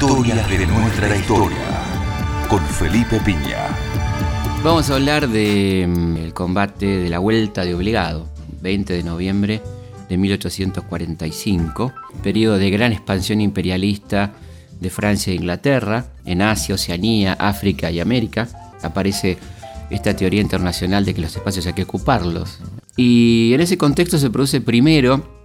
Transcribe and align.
Historias 0.00 0.48
de 0.48 0.66
nuestra 0.66 1.14
historia. 1.14 1.58
Con 2.48 2.64
Felipe 2.64 3.20
Piña. 3.20 3.68
Vamos 4.64 4.88
a 4.88 4.94
hablar 4.94 5.28
del 5.28 6.32
combate 6.32 6.86
de 6.86 7.10
la 7.10 7.18
Vuelta 7.18 7.66
de 7.66 7.74
Obligado, 7.74 8.26
20 8.62 8.94
de 8.94 9.02
noviembre 9.02 9.60
de 10.08 10.16
1845, 10.16 11.92
periodo 12.22 12.56
de 12.56 12.70
gran 12.70 12.92
expansión 12.92 13.42
imperialista 13.42 14.32
de 14.80 14.88
Francia 14.88 15.34
e 15.34 15.36
Inglaterra, 15.36 16.06
en 16.24 16.40
Asia, 16.40 16.76
Oceanía, 16.76 17.34
África 17.34 17.90
y 17.90 18.00
América. 18.00 18.48
Aparece 18.82 19.36
esta 19.90 20.16
teoría 20.16 20.40
internacional 20.40 21.04
de 21.04 21.12
que 21.12 21.20
los 21.20 21.36
espacios 21.36 21.66
hay 21.66 21.74
que 21.74 21.82
ocuparlos. 21.82 22.58
Y 22.96 23.52
en 23.52 23.60
ese 23.60 23.76
contexto 23.76 24.16
se 24.16 24.30
produce 24.30 24.62
primero 24.62 25.42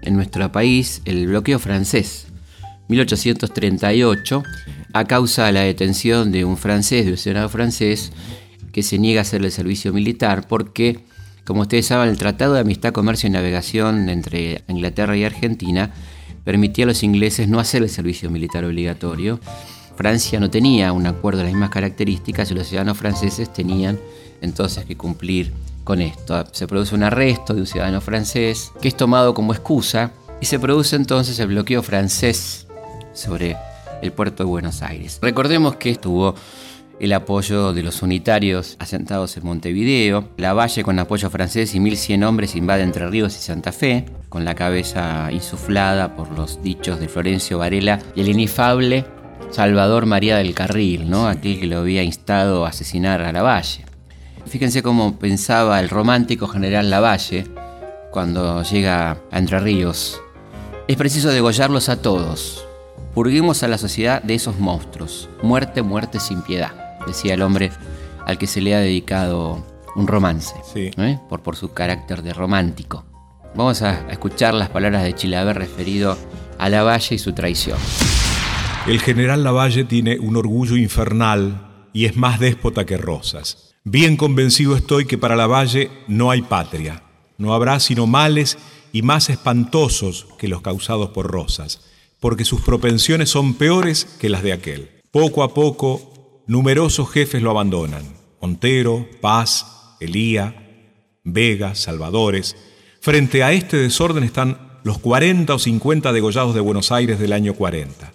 en 0.00 0.16
nuestro 0.16 0.50
país 0.50 1.02
el 1.04 1.26
bloqueo 1.26 1.58
francés, 1.58 2.28
1838, 2.88 4.42
a 4.92 5.04
causa 5.04 5.46
de 5.46 5.52
la 5.52 5.60
detención 5.60 6.32
de 6.32 6.44
un 6.44 6.56
francés, 6.56 7.04
de 7.04 7.12
un 7.12 7.18
senado 7.18 7.48
francés, 7.48 8.12
que 8.72 8.82
se 8.82 8.98
niega 8.98 9.20
a 9.20 9.22
hacer 9.22 9.42
el 9.44 9.50
servicio 9.50 9.92
militar 9.92 10.46
porque, 10.48 11.00
como 11.44 11.62
ustedes 11.62 11.86
saben, 11.86 12.10
el 12.10 12.18
Tratado 12.18 12.54
de 12.54 12.60
Amistad, 12.60 12.92
Comercio 12.92 13.26
y 13.28 13.32
Navegación 13.32 14.08
entre 14.10 14.64
Inglaterra 14.68 15.16
y 15.16 15.24
Argentina 15.24 15.92
permitía 16.44 16.84
a 16.84 16.88
los 16.88 17.02
ingleses 17.02 17.48
no 17.48 17.58
hacer 17.58 17.82
el 17.82 17.88
servicio 17.88 18.30
militar 18.30 18.64
obligatorio. 18.64 19.40
Francia 19.96 20.38
no 20.38 20.50
tenía 20.50 20.92
un 20.92 21.06
acuerdo 21.06 21.38
de 21.38 21.44
las 21.44 21.54
mismas 21.54 21.70
características 21.70 22.50
y 22.50 22.54
los 22.54 22.66
ciudadanos 22.66 22.98
franceses 22.98 23.50
tenían 23.52 23.98
entonces 24.42 24.84
que 24.84 24.96
cumplir 24.96 25.52
con 25.82 26.02
esto. 26.02 26.44
Se 26.52 26.66
produce 26.66 26.94
un 26.94 27.02
arresto 27.02 27.54
de 27.54 27.62
un 27.62 27.66
ciudadano 27.66 28.00
francés 28.00 28.72
que 28.82 28.88
es 28.88 28.96
tomado 28.96 29.32
como 29.32 29.54
excusa 29.54 30.12
y 30.40 30.46
se 30.46 30.58
produce 30.58 30.96
entonces 30.96 31.38
el 31.38 31.48
bloqueo 31.48 31.82
francés 31.82 32.65
sobre 33.16 33.56
el 34.02 34.12
puerto 34.12 34.44
de 34.44 34.48
Buenos 34.48 34.82
Aires. 34.82 35.18
Recordemos 35.22 35.76
que 35.76 35.90
estuvo 35.90 36.34
el 36.98 37.12
apoyo 37.12 37.72
de 37.72 37.82
los 37.82 38.02
unitarios 38.02 38.76
asentados 38.78 39.36
en 39.36 39.44
Montevideo, 39.44 40.28
la 40.38 40.54
Valle 40.54 40.82
con 40.82 40.98
apoyo 40.98 41.28
francés 41.28 41.74
y 41.74 41.80
1100 41.80 42.24
hombres 42.24 42.56
invade 42.56 42.82
Entre 42.82 43.06
Ríos 43.06 43.36
y 43.36 43.40
Santa 43.40 43.72
Fe, 43.72 44.06
con 44.28 44.44
la 44.44 44.54
cabeza 44.54 45.28
insuflada 45.30 46.14
por 46.14 46.30
los 46.30 46.62
dichos 46.62 46.98
de 46.98 47.08
Florencio 47.08 47.58
Varela 47.58 47.98
y 48.14 48.22
el 48.22 48.28
inefable 48.28 49.04
Salvador 49.50 50.06
María 50.06 50.36
del 50.36 50.54
Carril, 50.54 51.08
¿no? 51.08 51.28
aquel 51.28 51.60
que 51.60 51.66
lo 51.66 51.78
había 51.78 52.02
instado 52.02 52.64
a 52.64 52.70
asesinar 52.70 53.20
a 53.22 53.32
la 53.32 53.42
Valle. 53.42 53.84
Fíjense 54.46 54.82
cómo 54.82 55.18
pensaba 55.18 55.80
el 55.80 55.88
romántico 55.88 56.46
general 56.46 56.88
Lavalle 56.88 57.46
cuando 58.10 58.62
llega 58.62 59.18
a 59.30 59.38
Entre 59.38 59.60
Ríos. 59.60 60.20
Es 60.88 60.96
preciso 60.96 61.30
degollarlos 61.30 61.88
a 61.88 62.00
todos. 62.00 62.65
Purguemos 63.16 63.62
a 63.62 63.68
la 63.68 63.78
sociedad 63.78 64.22
de 64.22 64.34
esos 64.34 64.58
monstruos. 64.58 65.30
Muerte, 65.42 65.80
muerte 65.80 66.20
sin 66.20 66.42
piedad, 66.42 66.98
decía 67.06 67.32
el 67.32 67.40
hombre 67.40 67.70
al 68.26 68.36
que 68.36 68.46
se 68.46 68.60
le 68.60 68.74
ha 68.74 68.78
dedicado 68.78 69.66
un 69.94 70.06
romance, 70.06 70.54
¿eh? 70.74 71.18
por, 71.26 71.42
por 71.42 71.56
su 71.56 71.72
carácter 71.72 72.20
de 72.20 72.34
romántico. 72.34 73.06
Vamos 73.54 73.80
a 73.80 74.06
escuchar 74.10 74.52
las 74.52 74.68
palabras 74.68 75.02
de 75.02 75.14
Chilaver 75.14 75.56
referido 75.56 76.18
a 76.58 76.68
Lavalle 76.68 77.14
y 77.14 77.18
su 77.18 77.32
traición. 77.32 77.78
El 78.86 79.00
general 79.00 79.44
Lavalle 79.44 79.84
tiene 79.84 80.18
un 80.18 80.36
orgullo 80.36 80.76
infernal 80.76 81.86
y 81.94 82.04
es 82.04 82.16
más 82.16 82.38
déspota 82.38 82.84
que 82.84 82.98
Rosas. 82.98 83.76
Bien 83.82 84.18
convencido 84.18 84.76
estoy 84.76 85.06
que 85.06 85.16
para 85.16 85.36
la 85.36 85.46
valle 85.46 85.90
no 86.06 86.30
hay 86.30 86.42
patria, 86.42 87.02
no 87.38 87.54
habrá 87.54 87.80
sino 87.80 88.06
males 88.06 88.58
y 88.92 89.00
más 89.00 89.30
espantosos 89.30 90.26
que 90.36 90.48
los 90.48 90.60
causados 90.60 91.08
por 91.12 91.28
Rosas, 91.28 91.80
porque 92.20 92.44
sus 92.44 92.60
propensiones 92.60 93.30
son 93.30 93.54
peores 93.54 94.04
que 94.04 94.28
las 94.28 94.42
de 94.42 94.52
aquel. 94.52 94.90
Poco 95.10 95.42
a 95.42 95.54
poco, 95.54 96.44
numerosos 96.46 97.10
jefes 97.10 97.42
lo 97.42 97.50
abandonan, 97.50 98.04
Montero, 98.40 99.08
Paz, 99.20 99.96
Elía, 100.00 100.88
Vega, 101.24 101.74
Salvadores. 101.74 102.56
Frente 103.00 103.42
a 103.42 103.52
este 103.52 103.76
desorden 103.76 104.24
están 104.24 104.80
los 104.84 104.98
40 104.98 105.54
o 105.54 105.58
50 105.58 106.12
degollados 106.12 106.54
de 106.54 106.60
Buenos 106.60 106.92
Aires 106.92 107.18
del 107.18 107.32
año 107.32 107.54
40. 107.54 108.12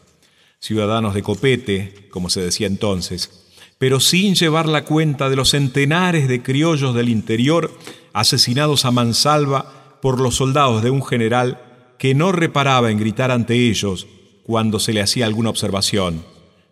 Ciudadanos 0.59 1.13
de 1.13 1.23
copete, 1.23 2.07
como 2.11 2.29
se 2.29 2.41
decía 2.41 2.67
entonces, 2.67 3.41
pero 3.77 3.99
sin 3.99 4.35
llevar 4.35 4.67
la 4.67 4.85
cuenta 4.85 5.29
de 5.29 5.35
los 5.35 5.49
centenares 5.49 6.27
de 6.27 6.43
criollos 6.43 6.93
del 6.93 7.09
interior 7.09 7.71
asesinados 8.13 8.85
a 8.85 8.91
mansalva 8.91 9.97
por 10.01 10.19
los 10.19 10.35
soldados 10.35 10.83
de 10.83 10.91
un 10.91 11.03
general 11.03 11.70
que 12.01 12.15
no 12.15 12.31
reparaba 12.31 12.89
en 12.89 12.97
gritar 12.97 13.29
ante 13.29 13.53
ellos 13.53 14.07
cuando 14.41 14.79
se 14.79 14.91
le 14.91 15.03
hacía 15.03 15.27
alguna 15.27 15.51
observación. 15.51 16.25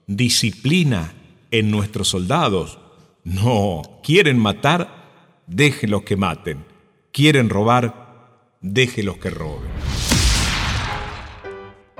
Disciplina 0.07 1.13
en 1.51 1.69
nuestros 1.69 2.07
soldados. 2.07 2.79
No, 3.23 3.83
quieren 4.01 4.39
matar, 4.39 5.43
déjenlos 5.45 6.01
que 6.01 6.17
maten. 6.17 6.65
Quieren 7.11 7.51
robar, 7.51 8.55
déjenlos 8.61 9.17
que 9.17 9.29
roben. 9.29 9.69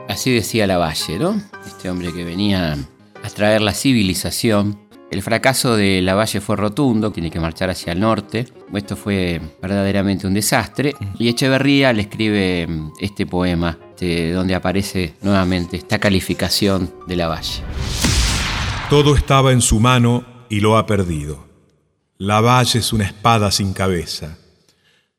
Así 0.07 0.34
decía 0.34 0.66
Lavalle, 0.66 1.19
¿no? 1.19 1.40
Este 1.67 1.91
hombre 1.91 2.11
que 2.11 2.23
venía 2.23 2.79
a 3.23 3.29
traer 3.29 3.61
la 3.61 3.75
civilización 3.75 4.88
el 5.12 5.24
fracaso 5.24 5.75
de 5.75 6.02
Lavalle 6.02 6.40
fue 6.40 6.56
rotundo, 6.56 7.12
tiene 7.12 7.31
que 7.31 7.40
marchar 7.40 7.70
hacia 7.70 7.94
el 7.94 8.00
norte. 8.00 8.47
Esto 8.74 8.96
fue 8.96 9.42
verdaderamente 9.62 10.28
un 10.28 10.36
desastre. 10.36 10.94
Y 11.18 11.30
Echeverría 11.30 11.92
le 11.94 12.03
escribe 12.03 12.68
mm, 12.68 12.92
este 13.00 13.25
poema, 13.25 13.78
donde 14.00 14.56
aparece 14.56 15.16
nuevamente 15.22 15.78
esta 15.78 16.00
calificación 16.00 16.94
de 17.08 17.16
Lavalle. 17.16 17.64
Todo 18.90 19.16
estaba 19.16 19.52
en 19.52 19.62
su 19.62 19.80
mano 19.80 20.25
y 20.47 20.62
lo 20.62 20.78
ha 20.78 20.86
perdido. 20.86 21.47
Lavalle 22.18 22.80
es 22.80 22.94
una 22.94 23.06
espada 23.06 23.52
sin 23.52 23.74
cabeza. 23.74 24.38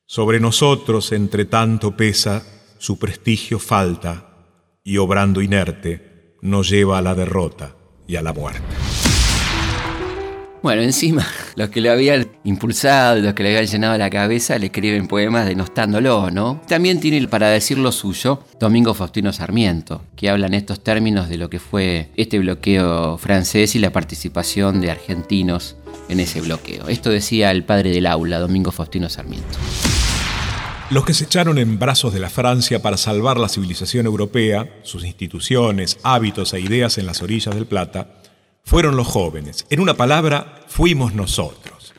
Sobre 0.06 0.40
nosotros, 0.40 1.12
entre 1.12 1.44
tanto 1.44 1.96
pesa, 1.96 2.42
su 2.78 2.98
prestigio 2.98 3.58
falta, 3.58 4.26
y 4.82 4.96
obrando 4.96 5.42
inerte, 5.42 6.36
nos 6.42 6.68
lleva 6.68 6.98
a 6.98 7.02
la 7.02 7.14
derrota 7.14 7.76
y 8.06 8.16
a 8.16 8.22
la 8.22 8.32
muerte. 8.32 9.09
Bueno, 10.62 10.82
encima, 10.82 11.26
los 11.56 11.70
que 11.70 11.80
lo 11.80 11.90
habían 11.90 12.28
impulsado, 12.44 13.20
los 13.20 13.34
que 13.34 13.42
le 13.42 13.50
habían 13.50 13.66
llenado 13.66 13.96
la 13.96 14.10
cabeza, 14.10 14.58
le 14.58 14.66
escriben 14.66 15.08
poemas 15.08 15.46
denostándolo, 15.46 16.30
¿no? 16.30 16.60
También 16.68 17.00
tiene 17.00 17.26
para 17.28 17.48
decir 17.48 17.78
lo 17.78 17.92
suyo 17.92 18.44
Domingo 18.58 18.92
Faustino 18.92 19.32
Sarmiento, 19.32 20.02
que 20.16 20.28
habla 20.28 20.46
en 20.46 20.54
estos 20.54 20.82
términos 20.82 21.28
de 21.28 21.38
lo 21.38 21.48
que 21.48 21.58
fue 21.58 22.10
este 22.16 22.38
bloqueo 22.38 23.16
francés 23.16 23.74
y 23.74 23.78
la 23.78 23.90
participación 23.90 24.80
de 24.80 24.90
argentinos 24.90 25.76
en 26.08 26.20
ese 26.20 26.40
bloqueo. 26.40 26.88
Esto 26.88 27.10
decía 27.10 27.50
el 27.50 27.64
padre 27.64 27.90
del 27.90 28.06
aula, 28.06 28.38
Domingo 28.38 28.70
Faustino 28.70 29.08
Sarmiento. 29.08 29.58
Los 30.90 31.04
que 31.04 31.14
se 31.14 31.24
echaron 31.24 31.56
en 31.58 31.78
brazos 31.78 32.12
de 32.12 32.18
la 32.18 32.28
Francia 32.30 32.82
para 32.82 32.96
salvar 32.96 33.38
la 33.38 33.48
civilización 33.48 34.06
europea, 34.06 34.68
sus 34.82 35.04
instituciones, 35.04 35.98
hábitos 36.02 36.52
e 36.52 36.60
ideas 36.60 36.98
en 36.98 37.06
las 37.06 37.22
orillas 37.22 37.54
del 37.54 37.66
Plata, 37.66 38.19
fueron 38.70 38.96
los 38.96 39.08
jóvenes. 39.08 39.66
En 39.68 39.80
una 39.80 39.94
palabra, 39.94 40.62
fuimos 40.68 41.12
nosotros. 41.12 41.92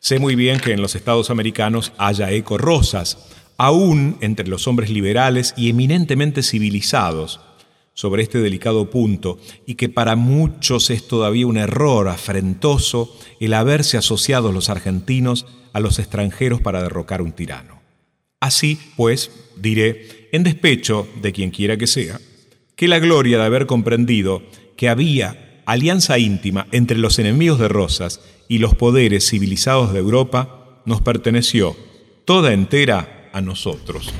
Sé 0.00 0.18
muy 0.18 0.34
bien 0.34 0.58
que 0.58 0.72
en 0.72 0.82
los 0.82 0.96
estados 0.96 1.30
americanos 1.30 1.92
haya 1.96 2.32
eco 2.32 2.58
rosas, 2.58 3.28
aún 3.56 4.18
entre 4.20 4.48
los 4.48 4.66
hombres 4.66 4.90
liberales 4.90 5.54
y 5.56 5.70
eminentemente 5.70 6.42
civilizados, 6.42 7.38
sobre 7.94 8.24
este 8.24 8.40
delicado 8.40 8.90
punto, 8.90 9.38
y 9.64 9.76
que 9.76 9.88
para 9.88 10.16
muchos 10.16 10.90
es 10.90 11.06
todavía 11.06 11.46
un 11.46 11.56
error 11.56 12.08
afrentoso 12.08 13.16
el 13.38 13.54
haberse 13.54 13.96
asociado 13.96 14.50
los 14.50 14.70
argentinos 14.70 15.46
a 15.72 15.78
los 15.78 16.00
extranjeros 16.00 16.60
para 16.60 16.82
derrocar 16.82 17.22
un 17.22 17.30
tirano. 17.30 17.80
Así, 18.40 18.76
pues, 18.96 19.30
diré, 19.54 20.28
en 20.32 20.42
despecho 20.42 21.06
de 21.22 21.30
quien 21.30 21.52
quiera 21.52 21.76
que 21.76 21.86
sea, 21.86 22.18
que 22.74 22.88
la 22.88 22.98
gloria 22.98 23.38
de 23.38 23.44
haber 23.44 23.66
comprendido 23.66 24.42
que 24.76 24.88
había 24.88 25.44
alianza 25.68 26.18
íntima 26.18 26.66
entre 26.72 26.96
los 26.96 27.18
enemigos 27.18 27.58
de 27.58 27.68
Rosas 27.68 28.22
y 28.48 28.56
los 28.56 28.74
poderes 28.74 29.28
civilizados 29.28 29.92
de 29.92 29.98
Europa 29.98 30.80
nos 30.86 31.02
perteneció 31.02 31.76
toda 32.24 32.54
entera 32.54 33.28
a 33.34 33.42
nosotros. 33.42 34.10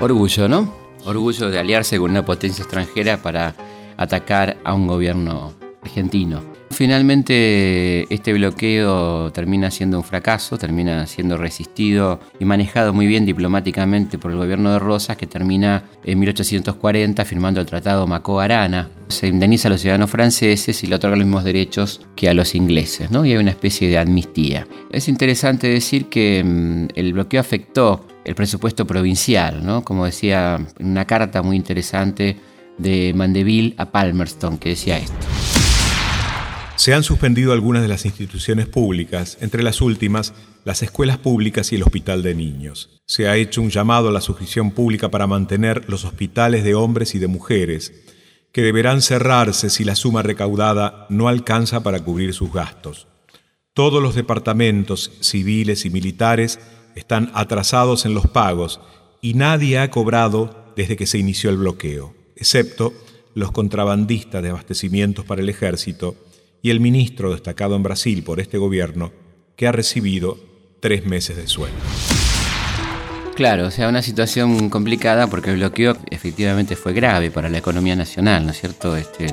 Orgullo, 0.00 0.48
¿no? 0.48 0.74
Orgullo 1.04 1.48
de 1.48 1.60
aliarse 1.60 1.96
con 1.98 2.10
una 2.10 2.24
potencia 2.24 2.62
extranjera 2.62 3.22
para 3.22 3.54
atacar 3.96 4.56
a 4.64 4.74
un 4.74 4.88
gobierno 4.88 5.54
argentino. 5.80 6.53
Finalmente 6.74 8.12
este 8.12 8.32
bloqueo 8.32 9.30
termina 9.30 9.70
siendo 9.70 9.96
un 9.96 10.02
fracaso, 10.02 10.58
termina 10.58 11.06
siendo 11.06 11.36
resistido 11.36 12.18
y 12.40 12.44
manejado 12.44 12.92
muy 12.92 13.06
bien 13.06 13.24
diplomáticamente 13.24 14.18
por 14.18 14.32
el 14.32 14.38
gobierno 14.38 14.72
de 14.72 14.80
Rosas, 14.80 15.16
que 15.16 15.28
termina 15.28 15.84
en 16.02 16.18
1840 16.18 17.24
firmando 17.24 17.60
el 17.60 17.66
Tratado 17.66 18.08
Macó-Arana. 18.08 18.90
Se 19.06 19.28
indemniza 19.28 19.68
a 19.68 19.70
los 19.70 19.82
ciudadanos 19.82 20.10
franceses 20.10 20.82
y 20.82 20.88
le 20.88 20.96
otorga 20.96 21.14
los 21.16 21.26
mismos 21.26 21.44
derechos 21.44 22.00
que 22.16 22.28
a 22.28 22.34
los 22.34 22.56
ingleses, 22.56 23.08
¿no? 23.08 23.24
y 23.24 23.30
hay 23.30 23.38
una 23.38 23.52
especie 23.52 23.88
de 23.88 23.98
amnistía. 23.98 24.66
Es 24.90 25.06
interesante 25.06 25.68
decir 25.68 26.06
que 26.06 26.42
mm, 26.44 26.88
el 26.96 27.12
bloqueo 27.12 27.40
afectó 27.40 28.04
el 28.24 28.34
presupuesto 28.34 28.84
provincial, 28.84 29.64
¿no? 29.64 29.84
como 29.84 30.06
decía 30.06 30.58
en 30.80 30.86
una 30.88 31.04
carta 31.04 31.40
muy 31.40 31.54
interesante 31.54 32.36
de 32.78 33.12
Mandeville 33.14 33.76
a 33.78 33.92
Palmerston, 33.92 34.58
que 34.58 34.70
decía 34.70 34.98
esto. 34.98 35.33
Se 36.76 36.92
han 36.92 37.04
suspendido 37.04 37.52
algunas 37.52 37.82
de 37.82 37.88
las 37.88 38.04
instituciones 38.04 38.66
públicas, 38.66 39.38
entre 39.40 39.62
las 39.62 39.80
últimas, 39.80 40.34
las 40.64 40.82
escuelas 40.82 41.18
públicas 41.18 41.72
y 41.72 41.76
el 41.76 41.84
hospital 41.84 42.22
de 42.22 42.34
niños. 42.34 43.00
Se 43.06 43.28
ha 43.28 43.36
hecho 43.36 43.62
un 43.62 43.70
llamado 43.70 44.08
a 44.08 44.12
la 44.12 44.20
suscripción 44.20 44.72
pública 44.72 45.08
para 45.08 45.28
mantener 45.28 45.88
los 45.88 46.04
hospitales 46.04 46.64
de 46.64 46.74
hombres 46.74 47.14
y 47.14 47.20
de 47.20 47.28
mujeres, 47.28 47.92
que 48.52 48.62
deberán 48.62 49.02
cerrarse 49.02 49.70
si 49.70 49.84
la 49.84 49.94
suma 49.94 50.22
recaudada 50.22 51.06
no 51.10 51.28
alcanza 51.28 51.82
para 51.82 52.00
cubrir 52.00 52.34
sus 52.34 52.52
gastos. 52.52 53.06
Todos 53.72 54.02
los 54.02 54.14
departamentos 54.14 55.12
civiles 55.20 55.84
y 55.84 55.90
militares 55.90 56.58
están 56.96 57.30
atrasados 57.34 58.04
en 58.04 58.14
los 58.14 58.26
pagos 58.26 58.80
y 59.22 59.34
nadie 59.34 59.78
ha 59.78 59.90
cobrado 59.90 60.72
desde 60.76 60.96
que 60.96 61.06
se 61.06 61.18
inició 61.18 61.50
el 61.50 61.56
bloqueo, 61.56 62.14
excepto 62.36 62.92
los 63.34 63.52
contrabandistas 63.52 64.42
de 64.42 64.50
abastecimientos 64.50 65.24
para 65.24 65.40
el 65.40 65.48
ejército 65.48 66.16
y 66.64 66.70
el 66.70 66.80
ministro 66.80 67.30
destacado 67.30 67.76
en 67.76 67.82
Brasil 67.82 68.24
por 68.24 68.40
este 68.40 68.56
gobierno, 68.56 69.12
que 69.54 69.66
ha 69.66 69.72
recibido 69.72 70.38
tres 70.80 71.04
meses 71.04 71.36
de 71.36 71.46
sueldo. 71.46 71.76
Claro, 73.34 73.66
o 73.66 73.70
sea, 73.70 73.86
una 73.86 74.00
situación 74.00 74.70
complicada 74.70 75.26
porque 75.26 75.50
el 75.50 75.56
bloqueo 75.56 75.94
efectivamente 76.10 76.74
fue 76.74 76.94
grave 76.94 77.30
para 77.30 77.50
la 77.50 77.58
economía 77.58 77.94
nacional, 77.96 78.46
¿no 78.46 78.52
es 78.52 78.60
cierto? 78.60 78.96
Este, 78.96 79.26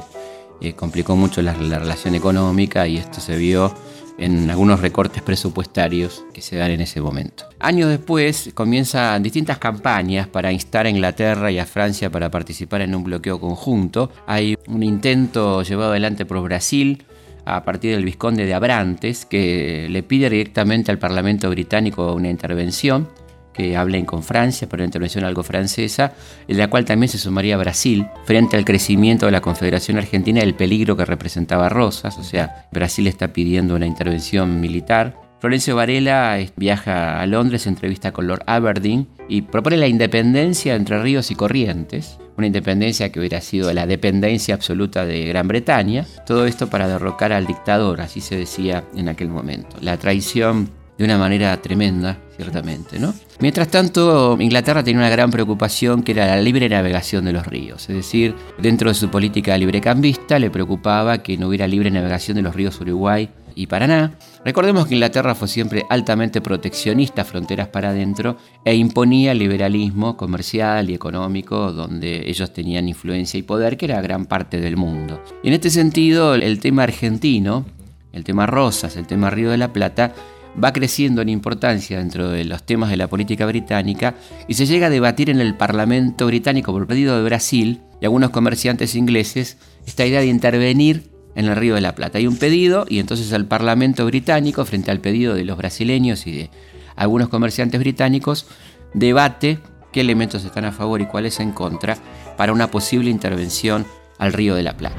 eh, 0.60 0.74
complicó 0.74 1.16
mucho 1.16 1.42
la, 1.42 1.56
la 1.56 1.80
relación 1.80 2.16
económica 2.16 2.86
y 2.86 2.98
esto 2.98 3.22
se 3.22 3.38
vio 3.38 3.74
en 4.18 4.50
algunos 4.50 4.82
recortes 4.82 5.24
presupuestarios 5.24 6.26
que 6.34 6.42
se 6.42 6.58
dan 6.58 6.72
en 6.72 6.82
ese 6.82 7.00
momento. 7.00 7.46
Años 7.60 7.88
después 7.88 8.52
comienzan 8.54 9.24
distintas 9.24 9.58
campañas 9.58 10.28
para 10.28 10.52
instar 10.52 10.86
a 10.86 10.90
Inglaterra 10.90 11.50
y 11.50 11.60
a 11.60 11.66
Francia 11.66 12.10
para 12.10 12.30
participar 12.30 12.82
en 12.82 12.94
un 12.94 13.06
bloqueo 13.06 13.40
conjunto. 13.40 14.12
Hay 14.28 14.58
un 14.68 14.84
intento 14.84 15.64
llevado 15.64 15.92
adelante 15.92 16.26
por 16.26 16.42
Brasil 16.42 17.06
a 17.46 17.64
partir 17.64 17.96
del 17.96 18.06
Visconde 18.06 18.46
de 18.46 18.54
Abrantes, 18.54 19.26
que 19.26 19.88
le 19.90 20.04
pide 20.04 20.30
directamente 20.30 20.92
al 20.92 21.00
Parlamento 21.00 21.50
británico 21.50 22.14
una 22.14 22.30
intervención 22.30 23.08
que 23.54 23.76
hablen 23.76 24.06
con 24.06 24.24
Francia 24.24 24.68
para 24.68 24.82
una 24.82 24.88
intervención 24.88 25.24
algo 25.24 25.44
francesa, 25.44 26.14
en 26.48 26.58
la 26.58 26.70
cual 26.70 26.86
también 26.86 27.10
se 27.10 27.18
sumaría 27.18 27.58
Brasil 27.58 28.08
frente 28.26 28.58
al 28.58 28.66
crecimiento 28.66 29.26
de 29.26 29.32
la 29.32 29.42
Confederación 29.42 29.98
Argentina 29.98 30.40
y 30.40 30.44
el 30.44 30.56
peligro 30.56 30.96
que 30.96 31.06
representaba 31.06 31.70
Rosas, 31.70 32.18
o 32.18 32.24
sea, 32.24 32.68
Brasil 32.72 33.08
está 33.08 33.34
pidiendo 33.34 33.76
una 33.76 33.86
intervención 33.86 34.60
militar. 34.60 35.31
Florencio 35.42 35.76
Varela 35.76 36.38
viaja 36.56 37.20
a 37.20 37.26
Londres, 37.26 37.66
entrevista 37.66 38.12
con 38.12 38.28
Lord 38.28 38.44
Aberdeen 38.46 39.08
y 39.28 39.42
propone 39.42 39.76
la 39.76 39.88
independencia 39.88 40.76
entre 40.76 41.02
ríos 41.02 41.32
y 41.32 41.36
corrientes, 41.36 42.20
una 42.38 42.46
independencia 42.46 43.12
que 43.12 43.20
hubiera 43.20 43.42
sido 43.42 43.74
la 43.74 43.88
dependencia 43.88 44.54
absoluta 44.54 45.04
de 45.04 45.26
Gran 45.26 45.48
Bretaña, 45.48 46.06
todo 46.28 46.46
esto 46.46 46.70
para 46.70 46.88
derrocar 46.88 47.34
al 47.34 47.48
dictador, 47.48 48.02
así 48.02 48.22
se 48.22 48.36
decía 48.38 48.84
en 48.96 49.10
aquel 49.10 49.30
momento. 49.30 49.78
La 49.82 49.98
traición 49.98 50.70
de 51.00 51.06
una 51.06 51.18
manera 51.18 51.60
tremenda, 51.60 52.20
ciertamente. 52.36 53.00
Mientras 53.40 53.68
tanto, 53.70 54.38
Inglaterra 54.40 54.84
tenía 54.84 55.00
una 55.00 55.10
gran 55.10 55.32
preocupación 55.32 56.04
que 56.04 56.12
era 56.12 56.28
la 56.28 56.40
libre 56.40 56.70
navegación 56.70 57.26
de 57.26 57.34
los 57.34 57.48
ríos, 57.48 57.90
es 57.90 57.96
decir, 57.96 58.36
dentro 58.60 58.90
de 58.90 58.94
su 58.94 59.10
política 59.10 59.58
librecambista 59.58 60.38
le 60.38 60.52
preocupaba 60.52 61.24
que 61.24 61.36
no 61.40 61.48
hubiera 61.48 61.68
libre 61.68 61.90
navegación 61.90 62.36
de 62.36 62.44
los 62.44 62.56
ríos 62.56 62.80
Uruguay 62.80 63.28
y 63.62 63.68
Paraná. 63.68 64.14
Recordemos 64.44 64.88
que 64.88 64.96
Inglaterra 64.96 65.36
fue 65.36 65.48
siempre 65.48 65.86
altamente 65.90 66.42
proteccionista, 66.42 67.24
fronteras 67.24 67.68
para 67.68 67.90
adentro, 67.90 68.38
e 68.66 68.76
imponía 68.76 69.34
liberalismo 69.34 70.18
comercial 70.18 70.90
y 70.90 70.96
económico 70.96 71.72
donde 71.72 72.30
ellos 72.30 72.52
tenían 72.54 72.88
influencia 72.88 73.38
y 73.38 73.44
poder, 73.44 73.78
que 73.78 73.86
era 73.86 74.02
gran 74.02 74.26
parte 74.26 74.60
del 74.60 74.78
mundo. 74.78 75.22
En 75.44 75.54
este 75.54 75.70
sentido, 75.70 76.34
el 76.36 76.60
tema 76.60 76.84
argentino, 76.84 77.66
el 78.14 78.24
tema 78.24 78.48
Rosas, 78.48 78.98
el 78.98 79.06
tema 79.06 79.30
Río 79.30 79.52
de 79.52 79.58
la 79.58 79.72
Plata, 79.72 80.14
va 80.62 80.74
creciendo 80.74 81.22
en 81.22 81.30
importancia 81.30 82.00
dentro 82.00 82.30
de 82.30 82.44
los 82.44 82.64
temas 82.64 82.90
de 82.90 82.98
la 82.98 83.08
política 83.08 83.46
británica 83.46 84.16
y 84.48 84.56
se 84.56 84.66
llega 84.66 84.88
a 84.88 84.90
debatir 84.90 85.30
en 85.30 85.40
el 85.40 85.56
Parlamento 85.56 86.26
británico 86.26 86.74
por 86.74 86.88
pedido 86.88 87.16
de 87.16 87.24
Brasil 87.24 87.82
y 88.02 88.06
algunos 88.06 88.32
comerciantes 88.32 88.96
ingleses 88.96 89.58
esta 89.86 90.06
idea 90.06 90.20
de 90.20 90.28
intervenir 90.28 91.11
en 91.36 91.46
el 91.46 91.56
Río 91.56 91.76
de 91.76 91.82
la 91.82 91.96
Plata. 91.96 92.18
Hay 92.18 92.28
un 92.28 92.38
pedido 92.38 92.86
y 92.88 93.00
entonces 93.00 93.32
el 93.32 93.46
Parlamento 93.46 94.06
británico, 94.06 94.66
frente 94.66 94.92
al 94.92 95.00
pedido 95.00 95.34
de 95.34 95.46
los 95.46 95.58
brasileños 95.58 96.28
y 96.28 96.32
de 96.32 96.50
algunos 96.96 97.30
comerciantes 97.30 97.80
británicos, 97.80 98.48
debate 98.94 99.60
qué 99.92 100.02
elementos 100.02 100.44
están 100.44 100.66
a 100.66 100.72
favor 100.72 101.02
y 101.02 101.06
cuáles 101.06 101.40
en 101.40 101.52
contra 101.52 101.98
para 102.38 102.54
una 102.54 102.72
posible 102.72 103.10
intervención 103.10 103.86
al 104.18 104.34
Río 104.34 104.56
de 104.56 104.64
la 104.64 104.78
Plata. 104.78 104.98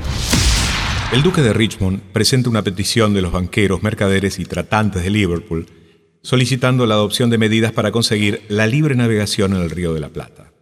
El 1.13 1.23
duque 1.23 1.43
de 1.43 1.53
Richmond 1.53 2.01
presenta 2.13 2.49
una 2.49 2.63
petición 2.63 3.13
de 3.13 3.23
los 3.23 3.33
banqueros, 3.33 3.83
mercaderes 3.83 4.39
y 4.39 4.45
tratantes 4.45 5.03
de 5.03 5.11
Liverpool 5.11 5.67
solicitando 6.23 6.87
la 6.87 6.95
adopción 6.95 7.31
de 7.31 7.39
medidas 7.39 7.73
para 7.73 7.91
conseguir 7.91 8.43
la 8.49 8.67
libre 8.67 8.95
navegación 8.95 9.55
en 9.55 9.63
el 9.63 9.71
Río 9.71 9.93
de 9.93 10.01
la 10.01 10.09
Plata. 10.09 10.53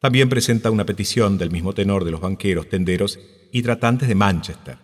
También 0.00 0.28
presenta 0.28 0.70
una 0.70 0.86
petición 0.86 1.38
del 1.38 1.50
mismo 1.50 1.72
tenor 1.72 2.04
de 2.04 2.12
los 2.12 2.20
banqueros, 2.20 2.68
tenderos 2.68 3.18
y 3.50 3.62
tratantes 3.62 4.08
de 4.08 4.14
Manchester. 4.14 4.78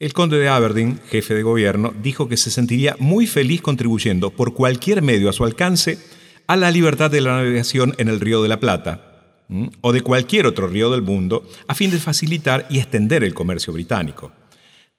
El 0.00 0.12
conde 0.12 0.38
de 0.38 0.48
Aberdeen, 0.48 1.00
jefe 1.10 1.34
de 1.34 1.42
gobierno, 1.42 1.92
dijo 2.00 2.28
que 2.28 2.36
se 2.36 2.52
sentiría 2.52 2.94
muy 3.00 3.26
feliz 3.26 3.60
contribuyendo 3.60 4.30
por 4.30 4.54
cualquier 4.54 5.02
medio 5.02 5.28
a 5.28 5.32
su 5.32 5.44
alcance 5.44 5.98
a 6.46 6.56
la 6.56 6.70
libertad 6.70 7.10
de 7.10 7.20
la 7.20 7.34
navegación 7.34 7.96
en 7.98 8.06
el 8.06 8.20
Río 8.20 8.40
de 8.40 8.48
la 8.48 8.60
Plata, 8.60 9.42
o 9.80 9.92
de 9.92 10.02
cualquier 10.02 10.46
otro 10.46 10.68
río 10.68 10.92
del 10.92 11.02
mundo, 11.02 11.42
a 11.66 11.74
fin 11.74 11.90
de 11.90 11.98
facilitar 11.98 12.64
y 12.70 12.78
extender 12.78 13.24
el 13.24 13.34
comercio 13.34 13.72
británico. 13.72 14.30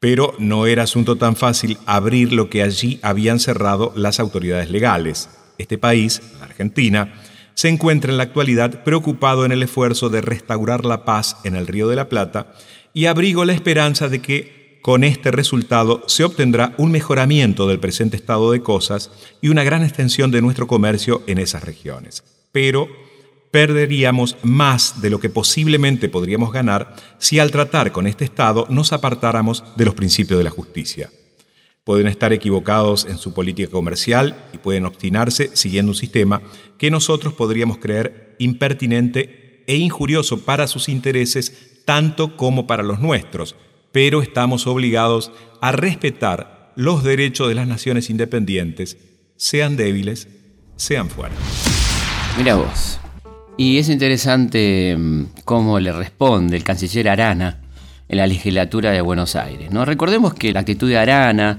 Pero 0.01 0.33
no 0.37 0.67
era 0.67 0.83
asunto 0.83 1.15
tan 1.15 1.37
fácil 1.37 1.77
abrir 1.85 2.33
lo 2.33 2.49
que 2.49 2.61
allí 2.61 2.99
habían 3.01 3.39
cerrado 3.39 3.93
las 3.95 4.19
autoridades 4.19 4.69
legales. 4.69 5.29
Este 5.57 5.77
país, 5.77 6.21
la 6.39 6.45
Argentina, 6.45 7.13
se 7.53 7.69
encuentra 7.69 8.11
en 8.11 8.17
la 8.17 8.23
actualidad 8.23 8.83
preocupado 8.83 9.45
en 9.45 9.53
el 9.53 9.63
esfuerzo 9.63 10.09
de 10.09 10.19
restaurar 10.19 10.83
la 10.83 11.05
paz 11.05 11.37
en 11.45 11.55
el 11.55 11.67
Río 11.67 11.87
de 11.87 11.95
la 11.95 12.09
Plata 12.09 12.53
y 12.93 13.05
abrigo 13.05 13.45
la 13.45 13.53
esperanza 13.53 14.09
de 14.09 14.19
que 14.19 14.58
con 14.81 15.03
este 15.03 15.31
resultado 15.31 16.03
se 16.07 16.23
obtendrá 16.23 16.73
un 16.77 16.91
mejoramiento 16.91 17.67
del 17.67 17.79
presente 17.79 18.15
estado 18.15 18.51
de 18.51 18.61
cosas 18.61 19.11
y 19.41 19.49
una 19.49 19.63
gran 19.63 19.83
extensión 19.83 20.31
de 20.31 20.41
nuestro 20.41 20.67
comercio 20.67 21.21
en 21.27 21.37
esas 21.37 21.63
regiones. 21.63 22.23
Pero 22.51 22.87
perderíamos 23.51 24.37
más 24.43 25.01
de 25.01 25.09
lo 25.09 25.19
que 25.19 25.29
posiblemente 25.29 26.09
podríamos 26.09 26.51
ganar 26.51 26.95
si 27.17 27.39
al 27.39 27.51
tratar 27.51 27.91
con 27.91 28.07
este 28.07 28.25
Estado 28.25 28.67
nos 28.69 28.93
apartáramos 28.93 29.63
de 29.75 29.85
los 29.85 29.95
principios 29.95 30.37
de 30.37 30.43
la 30.43 30.49
justicia. 30.51 31.09
Pueden 31.83 32.07
estar 32.07 32.31
equivocados 32.33 33.05
en 33.05 33.17
su 33.17 33.33
política 33.33 33.71
comercial 33.71 34.49
y 34.53 34.59
pueden 34.59 34.85
obstinarse 34.85 35.49
siguiendo 35.55 35.91
un 35.91 35.95
sistema 35.95 36.41
que 36.77 36.91
nosotros 36.91 37.33
podríamos 37.33 37.79
creer 37.79 38.35
impertinente 38.37 39.63
e 39.65 39.75
injurioso 39.77 40.45
para 40.45 40.67
sus 40.67 40.87
intereses 40.87 41.81
tanto 41.85 42.37
como 42.37 42.67
para 42.67 42.83
los 42.83 42.99
nuestros, 42.99 43.55
pero 43.91 44.21
estamos 44.21 44.67
obligados 44.67 45.31
a 45.61 45.71
respetar 45.71 46.71
los 46.75 47.03
derechos 47.03 47.49
de 47.49 47.55
las 47.55 47.67
naciones 47.67 48.09
independientes, 48.09 48.97
sean 49.35 49.75
débiles, 49.75 50.27
sean 50.75 51.09
fuertes. 51.09 51.39
Mira 52.37 52.55
vos, 52.55 52.99
y 53.57 53.77
es 53.77 53.89
interesante 53.89 54.95
mm, 54.97 55.25
cómo 55.43 55.79
le 55.81 55.91
responde 55.91 56.55
el 56.55 56.63
canciller 56.63 57.09
Arana 57.09 57.57
en 58.07 58.17
la 58.17 58.25
legislatura 58.25 58.91
de 58.91 59.01
Buenos 59.01 59.35
Aires. 59.35 59.71
¿no? 59.71 59.83
Recordemos 59.83 60.33
que 60.33 60.53
la 60.53 60.61
actitud 60.61 60.87
de 60.87 60.97
Arana 60.97 61.57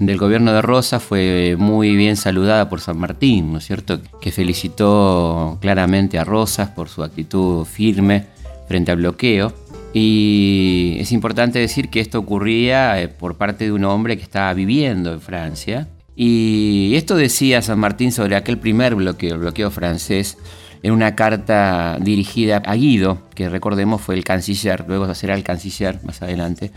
del 0.00 0.18
gobierno 0.18 0.52
de 0.52 0.60
Rosa 0.60 1.00
fue 1.00 1.54
muy 1.56 1.94
bien 1.94 2.16
saludada 2.16 2.68
por 2.68 2.80
San 2.80 2.98
Martín, 2.98 3.52
¿no 3.52 3.58
es 3.58 3.64
cierto? 3.64 4.00
Que 4.20 4.32
felicitó 4.32 5.56
claramente 5.60 6.18
a 6.18 6.24
Rosas 6.24 6.70
por 6.70 6.88
su 6.88 7.04
actitud 7.04 7.64
firme 7.64 8.26
frente 8.66 8.90
al 8.90 8.98
bloqueo. 8.98 9.52
Y 9.98 10.98
es 10.98 11.10
importante 11.10 11.58
decir 11.58 11.88
que 11.88 12.00
esto 12.00 12.18
ocurría 12.18 13.00
eh, 13.00 13.08
por 13.08 13.36
parte 13.38 13.64
de 13.64 13.72
un 13.72 13.82
hombre 13.86 14.18
que 14.18 14.22
estaba 14.22 14.52
viviendo 14.52 15.10
en 15.10 15.22
Francia. 15.22 15.88
Y 16.14 16.92
esto 16.96 17.16
decía 17.16 17.62
San 17.62 17.78
Martín 17.78 18.12
sobre 18.12 18.36
aquel 18.36 18.58
primer 18.58 18.94
bloqueo, 18.94 19.36
el 19.36 19.40
bloqueo 19.40 19.70
francés, 19.70 20.36
en 20.82 20.92
una 20.92 21.16
carta 21.16 21.96
dirigida 21.98 22.58
a 22.58 22.74
Guido, 22.74 23.22
que 23.34 23.48
recordemos 23.48 24.02
fue 24.02 24.16
el 24.16 24.24
canciller, 24.24 24.84
luego 24.86 25.14
será 25.14 25.34
el 25.34 25.42
canciller 25.42 25.98
más 26.04 26.20
adelante, 26.20 26.72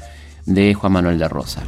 de 0.46 0.74
Juan 0.74 0.94
Manuel 0.94 1.20
de 1.20 1.28
Rosas. 1.28 1.66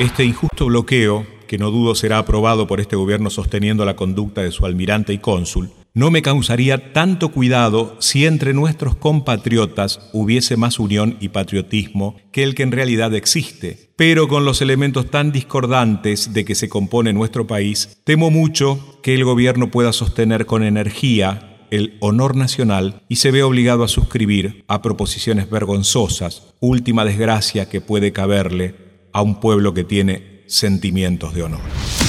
Este 0.00 0.24
injusto 0.24 0.66
bloqueo, 0.66 1.24
que 1.46 1.56
no 1.56 1.70
dudo 1.70 1.94
será 1.94 2.18
aprobado 2.18 2.66
por 2.66 2.80
este 2.80 2.96
gobierno 2.96 3.30
sosteniendo 3.30 3.84
la 3.84 3.94
conducta 3.94 4.42
de 4.42 4.50
su 4.50 4.66
almirante 4.66 5.12
y 5.12 5.18
cónsul, 5.18 5.70
no 5.96 6.10
me 6.10 6.20
causaría 6.20 6.92
tanto 6.92 7.30
cuidado 7.30 7.96
si 8.00 8.26
entre 8.26 8.52
nuestros 8.52 8.96
compatriotas 8.96 10.10
hubiese 10.12 10.58
más 10.58 10.78
unión 10.78 11.16
y 11.20 11.30
patriotismo 11.30 12.16
que 12.32 12.42
el 12.42 12.54
que 12.54 12.64
en 12.64 12.72
realidad 12.72 13.14
existe. 13.14 13.94
Pero 13.96 14.28
con 14.28 14.44
los 14.44 14.60
elementos 14.60 15.10
tan 15.10 15.32
discordantes 15.32 16.34
de 16.34 16.44
que 16.44 16.54
se 16.54 16.68
compone 16.68 17.14
nuestro 17.14 17.46
país, 17.46 17.96
temo 18.04 18.30
mucho 18.30 19.00
que 19.02 19.14
el 19.14 19.24
gobierno 19.24 19.70
pueda 19.70 19.94
sostener 19.94 20.44
con 20.44 20.64
energía 20.64 21.64
el 21.70 21.96
honor 22.00 22.36
nacional 22.36 23.00
y 23.08 23.16
se 23.16 23.30
ve 23.30 23.42
obligado 23.42 23.82
a 23.82 23.88
suscribir 23.88 24.66
a 24.68 24.82
proposiciones 24.82 25.48
vergonzosas, 25.48 26.54
última 26.60 27.06
desgracia 27.06 27.70
que 27.70 27.80
puede 27.80 28.12
caberle 28.12 28.74
a 29.14 29.22
un 29.22 29.40
pueblo 29.40 29.72
que 29.72 29.84
tiene 29.84 30.42
sentimientos 30.46 31.32
de 31.32 31.44
honor. 31.44 32.05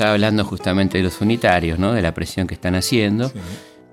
Estaba 0.00 0.14
hablando 0.14 0.46
justamente 0.46 0.96
de 0.96 1.04
los 1.04 1.20
unitarios, 1.20 1.78
¿no? 1.78 1.92
de 1.92 2.00
la 2.00 2.14
presión 2.14 2.46
que 2.46 2.54
están 2.54 2.74
haciendo. 2.74 3.30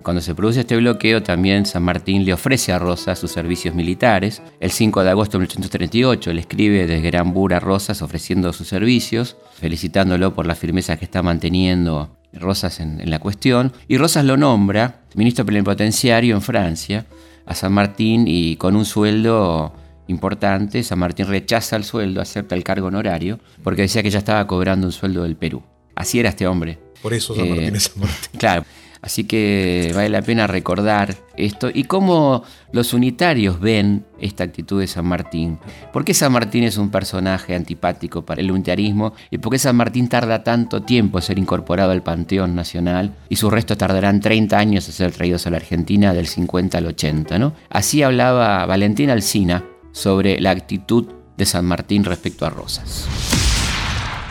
Cuando 0.03 0.21
se 0.21 0.33
produce 0.33 0.61
este 0.61 0.77
bloqueo, 0.77 1.21
también 1.21 1.65
San 1.65 1.83
Martín 1.83 2.23
le 2.23 2.31
ofrece 2.31 2.71
a 2.71 2.79
Rosas 2.79 3.19
sus 3.19 3.29
servicios 3.29 3.75
militares. 3.75 4.41
El 4.61 4.71
5 4.71 5.03
de 5.03 5.09
agosto 5.09 5.37
de 5.37 5.41
1838 5.41 6.31
le 6.31 6.39
escribe 6.39 6.87
desde 6.87 7.01
Gran 7.01 7.33
Bura 7.33 7.57
a 7.57 7.59
Rosas 7.59 8.01
ofreciendo 8.01 8.53
sus 8.53 8.69
servicios, 8.69 9.35
felicitándolo 9.59 10.33
por 10.33 10.45
la 10.45 10.55
firmeza 10.55 10.95
que 10.95 11.03
está 11.03 11.21
manteniendo 11.21 12.15
Rosas 12.31 12.79
en, 12.79 13.01
en 13.01 13.09
la 13.09 13.19
cuestión. 13.19 13.73
Y 13.89 13.97
Rosas 13.97 14.23
lo 14.23 14.37
nombra 14.37 15.01
ministro 15.13 15.45
plenipotenciario 15.45 16.35
en 16.35 16.41
Francia 16.41 17.05
a 17.45 17.53
San 17.53 17.73
Martín 17.73 18.23
y 18.29 18.55
con 18.55 18.77
un 18.77 18.85
sueldo 18.85 19.73
importante, 20.07 20.83
San 20.83 20.99
Martín 20.99 21.27
rechaza 21.27 21.75
el 21.75 21.83
sueldo, 21.83 22.21
acepta 22.21 22.55
el 22.55 22.63
cargo 22.63 22.87
honorario, 22.87 23.41
porque 23.61 23.81
decía 23.81 24.01
que 24.03 24.09
ya 24.09 24.19
estaba 24.19 24.47
cobrando 24.47 24.87
un 24.87 24.93
sueldo 24.93 25.23
del 25.23 25.35
Perú. 25.35 25.63
Así 25.97 26.19
era 26.19 26.29
este 26.29 26.47
hombre. 26.47 26.77
Por 27.01 27.13
eso 27.13 27.35
San 27.35 27.49
Martín 27.49 27.75
es 27.75 27.83
San 27.83 27.99
Martín. 27.99 28.29
Eh, 28.33 28.37
claro. 28.37 28.65
Así 29.01 29.25
que 29.25 29.91
vale 29.95 30.09
la 30.09 30.21
pena 30.21 30.47
recordar 30.47 31.15
esto 31.37 31.69
y 31.73 31.83
cómo 31.83 32.43
los 32.71 32.93
unitarios 32.93 33.59
ven 33.59 34.05
esta 34.19 34.43
actitud 34.43 34.79
de 34.79 34.87
San 34.87 35.05
Martín. 35.05 35.59
¿Por 35.93 36.03
qué 36.03 36.13
San 36.13 36.31
Martín 36.31 36.63
es 36.63 36.77
un 36.77 36.89
personaje 36.89 37.55
antipático 37.55 38.25
para 38.25 38.41
el 38.41 38.51
unitarismo? 38.51 39.13
¿Y 39.29 39.37
por 39.37 39.51
qué 39.51 39.59
San 39.59 39.75
Martín 39.75 40.09
tarda 40.09 40.43
tanto 40.43 40.81
tiempo 40.81 41.19
en 41.19 41.21
ser 41.21 41.37
incorporado 41.37 41.91
al 41.91 42.03
Panteón 42.03 42.55
Nacional 42.55 43.15
y 43.29 43.35
sus 43.35 43.51
restos 43.51 43.77
tardarán 43.77 44.19
30 44.19 44.57
años 44.57 44.87
en 44.87 44.93
ser 44.93 45.11
traídos 45.11 45.45
a 45.45 45.51
la 45.51 45.57
Argentina 45.57 46.13
del 46.13 46.27
50 46.27 46.77
al 46.77 46.87
80? 46.87 47.39
¿no? 47.39 47.53
Así 47.69 48.01
hablaba 48.01 48.65
Valentín 48.65 49.09
Alsina 49.11 49.63
sobre 49.91 50.41
la 50.41 50.51
actitud 50.51 51.07
de 51.37 51.45
San 51.45 51.65
Martín 51.65 52.03
respecto 52.03 52.45
a 52.45 52.49
Rosas. 52.49 53.07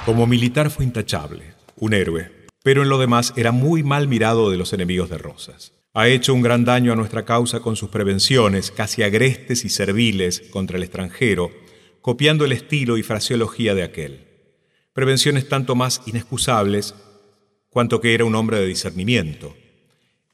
Como 0.04 0.26
militar 0.26 0.70
fue 0.70 0.84
intachable, 0.84 1.55
un 1.76 1.94
héroe, 1.94 2.30
pero 2.62 2.82
en 2.82 2.88
lo 2.88 2.98
demás 2.98 3.32
era 3.36 3.52
muy 3.52 3.82
mal 3.82 4.08
mirado 4.08 4.50
de 4.50 4.56
los 4.56 4.72
enemigos 4.72 5.08
de 5.10 5.18
Rosas. 5.18 5.72
Ha 5.94 6.08
hecho 6.08 6.34
un 6.34 6.42
gran 6.42 6.64
daño 6.64 6.92
a 6.92 6.96
nuestra 6.96 7.24
causa 7.24 7.60
con 7.60 7.76
sus 7.76 7.88
prevenciones, 7.88 8.70
casi 8.70 9.02
agrestes 9.02 9.64
y 9.64 9.68
serviles, 9.68 10.42
contra 10.50 10.76
el 10.76 10.82
extranjero, 10.82 11.50
copiando 12.02 12.44
el 12.44 12.52
estilo 12.52 12.98
y 12.98 13.02
fraseología 13.02 13.74
de 13.74 13.82
aquel. 13.82 14.26
Prevenciones 14.92 15.48
tanto 15.48 15.74
más 15.74 16.02
inexcusables 16.06 16.94
cuanto 17.70 18.00
que 18.00 18.14
era 18.14 18.24
un 18.24 18.34
hombre 18.34 18.58
de 18.58 18.66
discernimiento. 18.66 19.56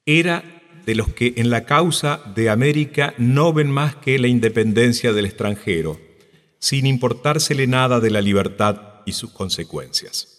Era 0.04 0.62
de 0.84 0.94
los 0.94 1.12
que 1.12 1.34
en 1.36 1.50
la 1.50 1.64
causa 1.64 2.20
de 2.34 2.50
América 2.50 3.14
no 3.18 3.52
ven 3.52 3.70
más 3.70 3.96
que 3.96 4.18
la 4.18 4.28
independencia 4.28 5.12
del 5.12 5.26
extranjero, 5.26 6.00
sin 6.58 6.86
importársele 6.86 7.66
nada 7.66 8.00
de 8.00 8.10
la 8.10 8.20
libertad 8.20 9.00
y 9.06 9.12
sus 9.12 9.30
consecuencias. 9.30 10.31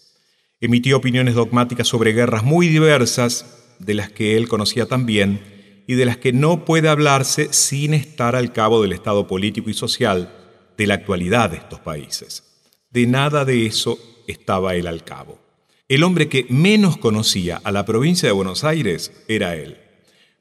Emitió 0.64 0.96
opiniones 0.96 1.34
dogmáticas 1.34 1.86
sobre 1.86 2.14
guerras 2.14 2.42
muy 2.42 2.68
diversas, 2.68 3.76
de 3.78 3.92
las 3.92 4.10
que 4.10 4.38
él 4.38 4.48
conocía 4.48 4.86
también 4.86 5.42
y 5.86 5.92
de 5.92 6.06
las 6.06 6.16
que 6.16 6.32
no 6.32 6.64
puede 6.64 6.88
hablarse 6.88 7.52
sin 7.52 7.92
estar 7.92 8.34
al 8.34 8.50
cabo 8.54 8.80
del 8.80 8.92
estado 8.92 9.26
político 9.26 9.68
y 9.68 9.74
social 9.74 10.34
de 10.78 10.86
la 10.86 10.94
actualidad 10.94 11.50
de 11.50 11.58
estos 11.58 11.80
países. 11.80 12.64
De 12.88 13.06
nada 13.06 13.44
de 13.44 13.66
eso 13.66 13.98
estaba 14.26 14.74
él 14.74 14.86
al 14.86 15.04
cabo. 15.04 15.38
El 15.86 16.02
hombre 16.02 16.30
que 16.30 16.46
menos 16.48 16.96
conocía 16.96 17.60
a 17.62 17.70
la 17.70 17.84
provincia 17.84 18.26
de 18.26 18.32
Buenos 18.32 18.64
Aires 18.64 19.12
era 19.28 19.56
él. 19.56 19.76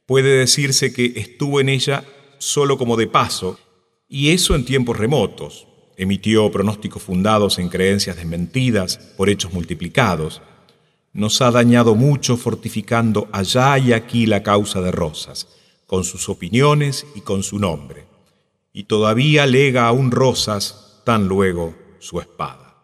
Puede 0.05 0.37
decirse 0.37 0.93
que 0.93 1.11
estuvo 1.17 1.59
en 1.59 1.67
ella 1.67 2.05
solo 2.37 2.77
como 2.77 2.95
de 2.95 3.07
paso, 3.07 3.59
y 4.07 4.29
eso 4.29 4.55
en 4.55 4.63
tiempos 4.63 4.97
remotos, 4.97 5.67
emitió 5.97 6.51
pronósticos 6.51 7.03
fundados 7.03 7.59
en 7.59 7.69
creencias 7.69 8.15
desmentidas 8.15 8.97
por 9.17 9.29
hechos 9.29 9.53
multiplicados, 9.53 10.41
nos 11.13 11.41
ha 11.41 11.51
dañado 11.51 11.95
mucho 11.95 12.37
fortificando 12.37 13.27
allá 13.31 13.77
y 13.77 13.93
aquí 13.93 14.25
la 14.25 14.41
causa 14.41 14.81
de 14.81 14.91
Rosas, 14.91 15.47
con 15.85 16.03
sus 16.03 16.27
opiniones 16.29 17.05
y 17.15 17.21
con 17.21 17.43
su 17.43 17.59
nombre, 17.59 18.05
y 18.73 18.85
todavía 18.85 19.45
lega 19.45 19.87
aún 19.87 20.09
Rosas 20.09 21.01
tan 21.05 21.27
luego 21.27 21.75
su 21.99 22.19
espada. 22.19 22.75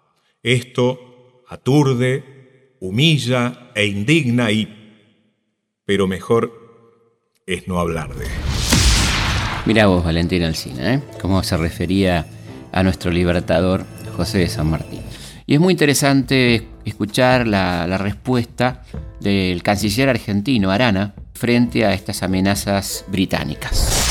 Esto 0.44 1.44
aturde, 1.48 2.76
humilla 2.80 3.72
e 3.76 3.88
indigna 3.88 4.52
y... 4.52 4.68
pero 5.86 6.06
mejor 6.08 6.54
es 7.48 7.68
no 7.68 7.80
hablar 7.80 8.14
de. 8.16 8.28
Mira 9.66 9.88
vos, 9.88 10.04
Valentín 10.04 10.44
Alcina, 10.44 10.94
¿eh? 10.94 11.04
cómo 11.20 11.44
se 11.44 11.58
refería 11.58 12.28
a 12.72 12.84
nuestro 12.84 13.12
libertador 13.12 13.86
José 14.16 14.40
de 14.40 14.50
San 14.50 14.70
Martín. 14.70 15.02
Y 15.46 15.56
es 15.56 15.60
muy 15.60 15.72
interesante 15.72 16.68
escuchar 16.86 17.48
la, 17.48 17.98
respuesta 17.98 18.84
del 19.20 19.64
canciller 19.64 20.10
argentino 20.10 20.70
Arana 20.70 21.16
frente 21.34 21.86
a 21.86 21.94
estas 21.94 22.22
amenazas 22.22 23.06
británicas. 23.08 24.06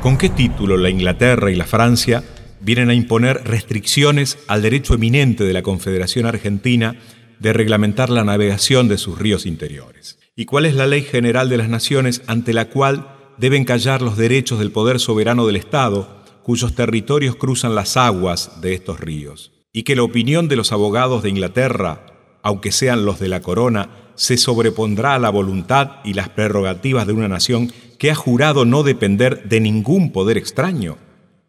¿Con 0.00 0.16
qué 0.16 0.28
título 0.28 0.76
la 0.76 0.90
Inglaterra 0.90 1.50
y 1.50 1.56
la 1.56 1.64
Francia 1.64 2.22
vienen 2.60 2.90
a 2.90 2.94
imponer 2.94 3.42
restricciones 3.44 4.38
al 4.46 4.62
derecho 4.62 4.94
eminente 4.94 5.44
de 5.44 5.52
la 5.52 5.62
Confederación 5.62 6.26
Argentina 6.26 6.94
de 7.40 7.52
reglamentar 7.52 8.10
la 8.10 8.22
navegación 8.22 8.86
de 8.86 8.98
sus 8.98 9.18
ríos 9.18 9.46
interiores? 9.46 10.18
¿Y 10.36 10.44
cuál 10.44 10.66
es 10.66 10.76
la 10.76 10.86
ley 10.86 11.02
general 11.02 11.48
de 11.48 11.56
las 11.56 11.68
naciones 11.68 12.22
ante 12.28 12.52
la 12.52 12.66
cual 12.66 13.08
deben 13.38 13.64
callar 13.64 14.02
los 14.02 14.16
derechos 14.16 14.60
del 14.60 14.70
poder 14.70 15.00
soberano 15.00 15.46
del 15.46 15.56
Estado 15.56 16.17
cuyos 16.48 16.74
territorios 16.74 17.36
cruzan 17.36 17.74
las 17.74 17.98
aguas 17.98 18.62
de 18.62 18.72
estos 18.72 18.98
ríos, 19.00 19.52
y 19.70 19.82
que 19.82 19.94
la 19.94 20.02
opinión 20.02 20.48
de 20.48 20.56
los 20.56 20.72
abogados 20.72 21.22
de 21.22 21.28
Inglaterra, 21.28 22.06
aunque 22.42 22.72
sean 22.72 23.04
los 23.04 23.20
de 23.20 23.28
la 23.28 23.42
corona, 23.42 23.90
se 24.14 24.38
sobrepondrá 24.38 25.14
a 25.14 25.18
la 25.18 25.28
voluntad 25.28 25.96
y 26.04 26.14
las 26.14 26.30
prerrogativas 26.30 27.06
de 27.06 27.12
una 27.12 27.28
nación 27.28 27.70
que 27.98 28.10
ha 28.10 28.14
jurado 28.14 28.64
no 28.64 28.82
depender 28.82 29.46
de 29.46 29.60
ningún 29.60 30.10
poder 30.10 30.38
extraño. 30.38 30.96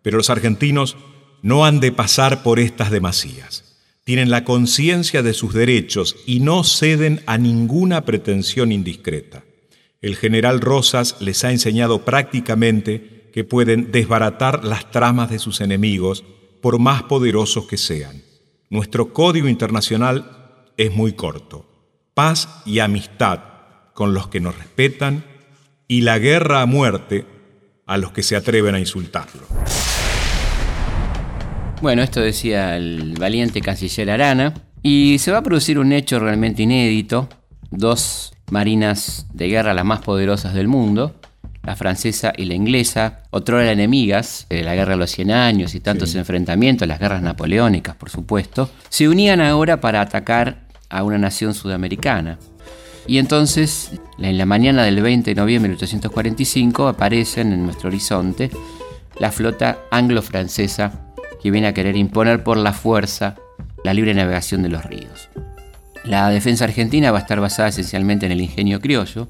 Pero 0.02 0.18
los 0.18 0.30
argentinos 0.30 0.98
no 1.44 1.64
han 1.64 1.80
de 1.80 1.94
pasar 1.94 2.44
por 2.44 2.60
estas 2.60 2.92
demasías. 2.92 3.80
Tienen 4.04 4.30
la 4.30 4.44
conciencia 4.44 5.24
de 5.24 5.34
sus 5.34 5.54
derechos 5.54 6.18
y 6.26 6.42
no 6.42 6.66
ceden 6.66 7.22
a 7.26 7.38
ninguna 7.38 8.04
pretensión 8.04 8.74
indiscreta. 8.74 9.46
El 10.02 10.18
general 10.18 10.60
Rosas 10.60 11.16
les 11.22 11.46
ha 11.46 11.54
enseñado 11.54 12.04
prácticamente 12.04 13.19
que 13.32 13.44
pueden 13.44 13.92
desbaratar 13.92 14.64
las 14.64 14.90
tramas 14.92 15.30
de 15.30 15.40
sus 15.40 15.62
enemigos, 15.62 16.24
por 16.62 16.80
más 16.80 17.04
poderosos 17.04 17.66
que 17.66 17.78
sean. 17.78 18.22
Nuestro 18.70 19.14
código 19.14 19.48
internacional 19.48 20.66
es 20.78 20.94
muy 20.94 21.14
corto. 21.14 21.66
Paz 22.14 22.62
y 22.66 22.80
amistad 22.80 23.40
con 23.94 24.14
los 24.14 24.28
que 24.28 24.40
nos 24.40 24.58
respetan 24.58 25.24
y 25.88 26.02
la 26.02 26.20
guerra 26.20 26.62
a 26.62 26.66
muerte 26.66 27.26
a 27.86 27.98
los 27.98 28.12
que 28.12 28.24
se 28.24 28.36
atreven 28.36 28.76
a 28.76 28.80
insultarlo. 28.80 29.42
Bueno, 31.82 32.02
esto 32.02 32.20
decía 32.20 32.76
el 32.76 33.16
valiente 33.18 33.62
canciller 33.62 34.12
Arana. 34.12 34.54
Y 34.82 35.18
se 35.20 35.32
va 35.32 35.40
a 35.40 35.44
producir 35.44 35.80
un 35.80 35.92
hecho 35.92 36.20
realmente 36.20 36.64
inédito. 36.64 37.28
Dos 37.72 38.34
marinas 38.52 39.28
de 39.34 39.48
guerra 39.48 39.74
las 39.74 39.86
más 39.86 40.02
poderosas 40.02 40.54
del 40.54 40.68
mundo 40.68 41.20
la 41.70 41.76
francesa 41.76 42.34
y 42.36 42.46
la 42.46 42.56
inglesa, 42.56 43.20
otrora 43.30 43.72
enemigas, 43.72 44.48
de 44.50 44.64
la 44.64 44.74
guerra 44.74 44.94
de 44.94 44.98
los 44.98 45.12
100 45.12 45.30
años 45.30 45.76
y 45.76 45.80
tantos 45.80 46.16
enfrentamientos, 46.16 46.88
las 46.88 47.00
guerras 47.00 47.22
napoleónicas, 47.22 47.96
por 47.96 48.10
supuesto, 48.10 48.72
se 48.90 49.08
unían 49.08 49.40
ahora 49.40 49.80
para 49.80 50.02
atacar 50.02 50.64
a 50.90 51.04
una 51.04 51.20
nación 51.20 51.54
sudamericana. 51.54 52.40
Y 53.06 53.20
entonces, 53.20 53.92
en 54.18 54.40
la 54.40 54.48
mañana 54.48 54.84
del 54.84 55.00
20 55.00 55.30
de 55.30 55.36
noviembre 55.40 55.70
de 55.70 55.74
1845, 55.76 56.88
aparecen 56.88 57.54
en 57.54 57.64
nuestro 57.64 57.90
horizonte 57.90 58.50
la 59.20 59.32
flota 59.32 59.78
anglo-francesa 59.92 61.14
que 61.40 61.52
viene 61.52 61.68
a 61.68 61.76
querer 61.76 61.96
imponer 61.96 62.44
por 62.44 62.58
la 62.58 62.74
fuerza 62.74 63.36
la 63.84 63.94
libre 63.94 64.16
navegación 64.16 64.64
de 64.64 64.70
los 64.70 64.84
ríos. 64.86 65.30
La 66.04 66.32
defensa 66.32 66.64
argentina 66.64 67.12
va 67.12 67.20
a 67.20 67.22
estar 67.22 67.40
basada 67.40 67.70
esencialmente 67.70 68.26
en 68.26 68.32
el 68.32 68.42
ingenio 68.42 68.82
criollo, 68.82 69.28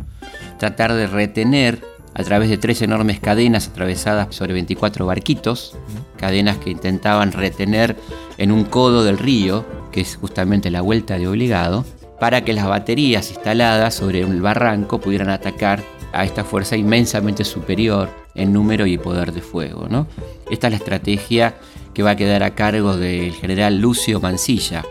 tratar 0.57 0.93
de 0.93 1.05
retener 1.05 1.98
a 2.19 2.23
través 2.25 2.49
de 2.49 2.57
tres 2.57 2.81
enormes 2.81 3.21
cadenas 3.21 3.69
atravesadas 3.69 4.35
sobre 4.35 4.51
24 4.51 5.05
barquitos, 5.05 5.77
cadenas 6.17 6.57
que 6.57 6.69
intentaban 6.69 7.31
retener 7.31 7.95
en 8.37 8.51
un 8.51 8.65
codo 8.65 9.05
del 9.05 9.17
río, 9.17 9.65
que 9.93 10.01
es 10.01 10.17
justamente 10.17 10.69
la 10.69 10.81
vuelta 10.81 11.17
de 11.17 11.29
obligado, 11.29 11.85
para 12.19 12.43
que 12.43 12.51
las 12.51 12.67
baterías 12.67 13.31
instaladas 13.31 13.95
sobre 13.95 14.19
el 14.19 14.41
barranco 14.41 14.99
pudieran 14.99 15.29
atacar 15.29 15.81
a 16.11 16.25
esta 16.25 16.43
fuerza 16.43 16.75
inmensamente 16.75 17.45
superior 17.45 18.09
en 18.35 18.51
número 18.51 18.85
y 18.85 18.97
poder 18.97 19.31
de 19.31 19.41
fuego. 19.41 19.87
¿no? 19.89 20.05
Esta 20.51 20.67
es 20.67 20.71
la 20.71 20.77
estrategia 20.77 21.55
que 21.93 22.03
va 22.03 22.11
a 22.11 22.15
quedar 22.17 22.43
a 22.43 22.53
cargo 22.53 22.97
del 22.97 23.31
general 23.31 23.79
Lucio 23.79 24.19
Mansilla, 24.19 24.83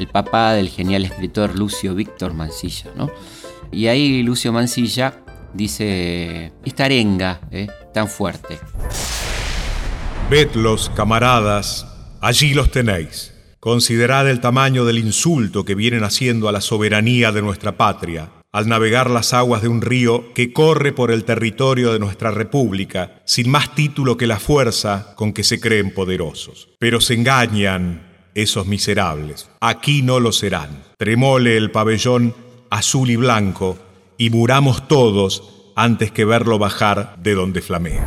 el 0.00 0.08
papá 0.08 0.54
del 0.54 0.70
genial 0.70 1.04
escritor 1.04 1.56
Lucio 1.56 1.94
Víctor 1.94 2.34
Mansilla. 2.34 2.90
¿no? 2.96 3.12
Y 3.70 3.86
ahí 3.86 4.24
Lucio 4.24 4.52
Mansilla 4.52 5.22
dice 5.54 6.52
esta 6.64 6.84
arenga 6.84 7.40
¿eh? 7.50 7.66
tan 7.92 8.08
fuerte. 8.08 8.58
Vedlos, 10.30 10.90
camaradas, 10.94 11.86
allí 12.20 12.54
los 12.54 12.70
tenéis. 12.70 13.34
Considerad 13.60 14.28
el 14.28 14.40
tamaño 14.40 14.84
del 14.84 14.98
insulto 14.98 15.64
que 15.64 15.74
vienen 15.74 16.04
haciendo 16.04 16.48
a 16.48 16.52
la 16.52 16.60
soberanía 16.60 17.32
de 17.32 17.42
nuestra 17.42 17.76
patria 17.76 18.30
al 18.52 18.66
navegar 18.66 19.10
las 19.10 19.34
aguas 19.34 19.62
de 19.62 19.68
un 19.68 19.82
río 19.82 20.32
que 20.32 20.52
corre 20.52 20.92
por 20.92 21.10
el 21.10 21.24
territorio 21.24 21.92
de 21.92 21.98
nuestra 21.98 22.30
república, 22.30 23.20
sin 23.24 23.50
más 23.50 23.74
título 23.74 24.16
que 24.16 24.26
la 24.26 24.38
fuerza 24.38 25.14
con 25.16 25.32
que 25.32 25.44
se 25.44 25.60
creen 25.60 25.92
poderosos. 25.92 26.70
Pero 26.78 27.00
se 27.00 27.14
engañan 27.14 28.30
esos 28.34 28.66
miserables. 28.66 29.50
Aquí 29.60 30.02
no 30.02 30.18
lo 30.18 30.32
serán. 30.32 30.82
Tremole 30.96 31.56
el 31.56 31.70
pabellón 31.70 32.34
azul 32.70 33.10
y 33.10 33.16
blanco 33.16 33.78
y 34.18 34.30
muramos 34.30 34.88
todos 34.88 35.44
antes 35.76 36.10
que 36.10 36.24
verlo 36.24 36.58
bajar 36.58 37.16
de 37.22 37.34
donde 37.34 37.62
flamea. 37.62 38.04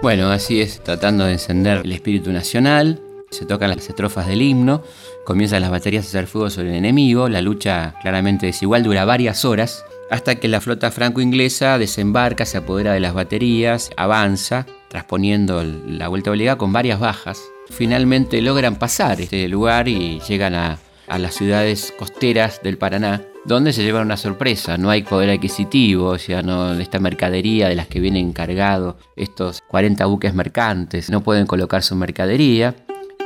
Bueno, 0.00 0.30
así 0.30 0.60
es, 0.60 0.82
tratando 0.84 1.24
de 1.24 1.32
encender 1.32 1.82
el 1.84 1.90
espíritu 1.90 2.30
nacional, 2.30 3.02
se 3.30 3.44
tocan 3.44 3.70
las 3.70 3.88
estrofas 3.88 4.28
del 4.28 4.40
himno, 4.40 4.84
comienzan 5.24 5.62
las 5.62 5.72
baterías 5.72 6.04
a 6.04 6.08
hacer 6.08 6.26
fuego 6.28 6.48
sobre 6.48 6.70
el 6.70 6.76
enemigo, 6.76 7.28
la 7.28 7.42
lucha 7.42 7.96
claramente 8.00 8.46
desigual 8.46 8.84
dura 8.84 9.04
varias 9.04 9.44
horas, 9.44 9.84
hasta 10.08 10.36
que 10.36 10.46
la 10.46 10.60
flota 10.60 10.92
franco-inglesa 10.92 11.78
desembarca, 11.78 12.46
se 12.46 12.58
apodera 12.58 12.92
de 12.92 13.00
las 13.00 13.14
baterías, 13.14 13.90
avanza, 13.96 14.66
transponiendo 14.88 15.64
la 15.64 16.06
vuelta 16.06 16.30
obligada 16.30 16.58
con 16.58 16.72
varias 16.72 17.00
bajas. 17.00 17.42
Finalmente 17.70 18.40
logran 18.40 18.76
pasar 18.76 19.20
este 19.20 19.48
lugar 19.48 19.88
y 19.88 20.20
llegan 20.20 20.54
a, 20.54 20.78
a 21.08 21.18
las 21.18 21.34
ciudades 21.34 21.92
costeras 21.96 22.60
del 22.62 22.78
Paraná, 22.78 23.22
donde 23.44 23.72
se 23.72 23.82
llevan 23.82 24.06
una 24.06 24.16
sorpresa. 24.16 24.76
No 24.76 24.90
hay 24.90 25.02
poder 25.02 25.30
adquisitivo, 25.30 26.08
o 26.08 26.18
sea, 26.18 26.42
no, 26.42 26.72
esta 26.74 26.98
mercadería 26.98 27.68
de 27.68 27.76
las 27.76 27.86
que 27.86 28.00
vienen 28.00 28.32
cargados 28.32 28.96
estos 29.14 29.62
40 29.68 30.04
buques 30.06 30.34
mercantes, 30.34 31.10
no 31.10 31.22
pueden 31.22 31.46
colocar 31.46 31.82
su 31.82 31.94
mercadería 31.96 32.74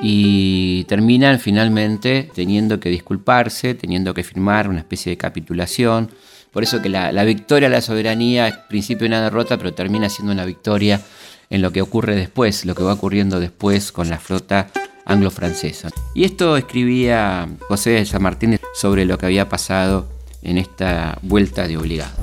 y 0.02 0.84
terminan 0.84 1.38
finalmente 1.38 2.30
teniendo 2.34 2.80
que 2.80 2.88
disculparse, 2.88 3.74
teniendo 3.74 4.14
que 4.14 4.24
firmar 4.24 4.68
una 4.68 4.78
especie 4.78 5.10
de 5.10 5.16
capitulación. 5.16 6.10
Por 6.50 6.62
eso 6.62 6.82
que 6.82 6.88
la, 6.88 7.24
victoria 7.24 7.68
a 7.68 7.70
la 7.70 7.80
soberanía 7.80 8.48
es 8.48 8.56
principio 8.68 9.04
de 9.04 9.08
una 9.08 9.22
derrota, 9.22 9.56
pero 9.56 9.74
termina 9.74 10.08
siendo 10.08 10.32
una 10.32 10.44
victoria 10.44 11.00
en 11.48 11.62
lo 11.62 11.70
que 11.72 11.82
ocurre 11.82 12.16
después, 12.16 12.64
lo 12.64 12.74
que 12.74 12.82
va 12.82 12.94
ocurriendo 12.94 13.40
después 13.40 13.92
con 13.92 14.08
la 14.08 14.18
flota 14.18 14.68
anglo-francesa. 15.10 15.90
Y 16.14 16.24
esto 16.24 16.56
escribía 16.56 17.48
José 17.68 17.90
de 17.90 18.06
San 18.06 18.22
Martín 18.22 18.58
sobre 18.74 19.04
lo 19.04 19.18
que 19.18 19.26
había 19.26 19.48
pasado 19.48 20.08
en 20.42 20.58
esta 20.58 21.18
vuelta 21.22 21.66
de 21.68 21.76
obligado. 21.76 22.16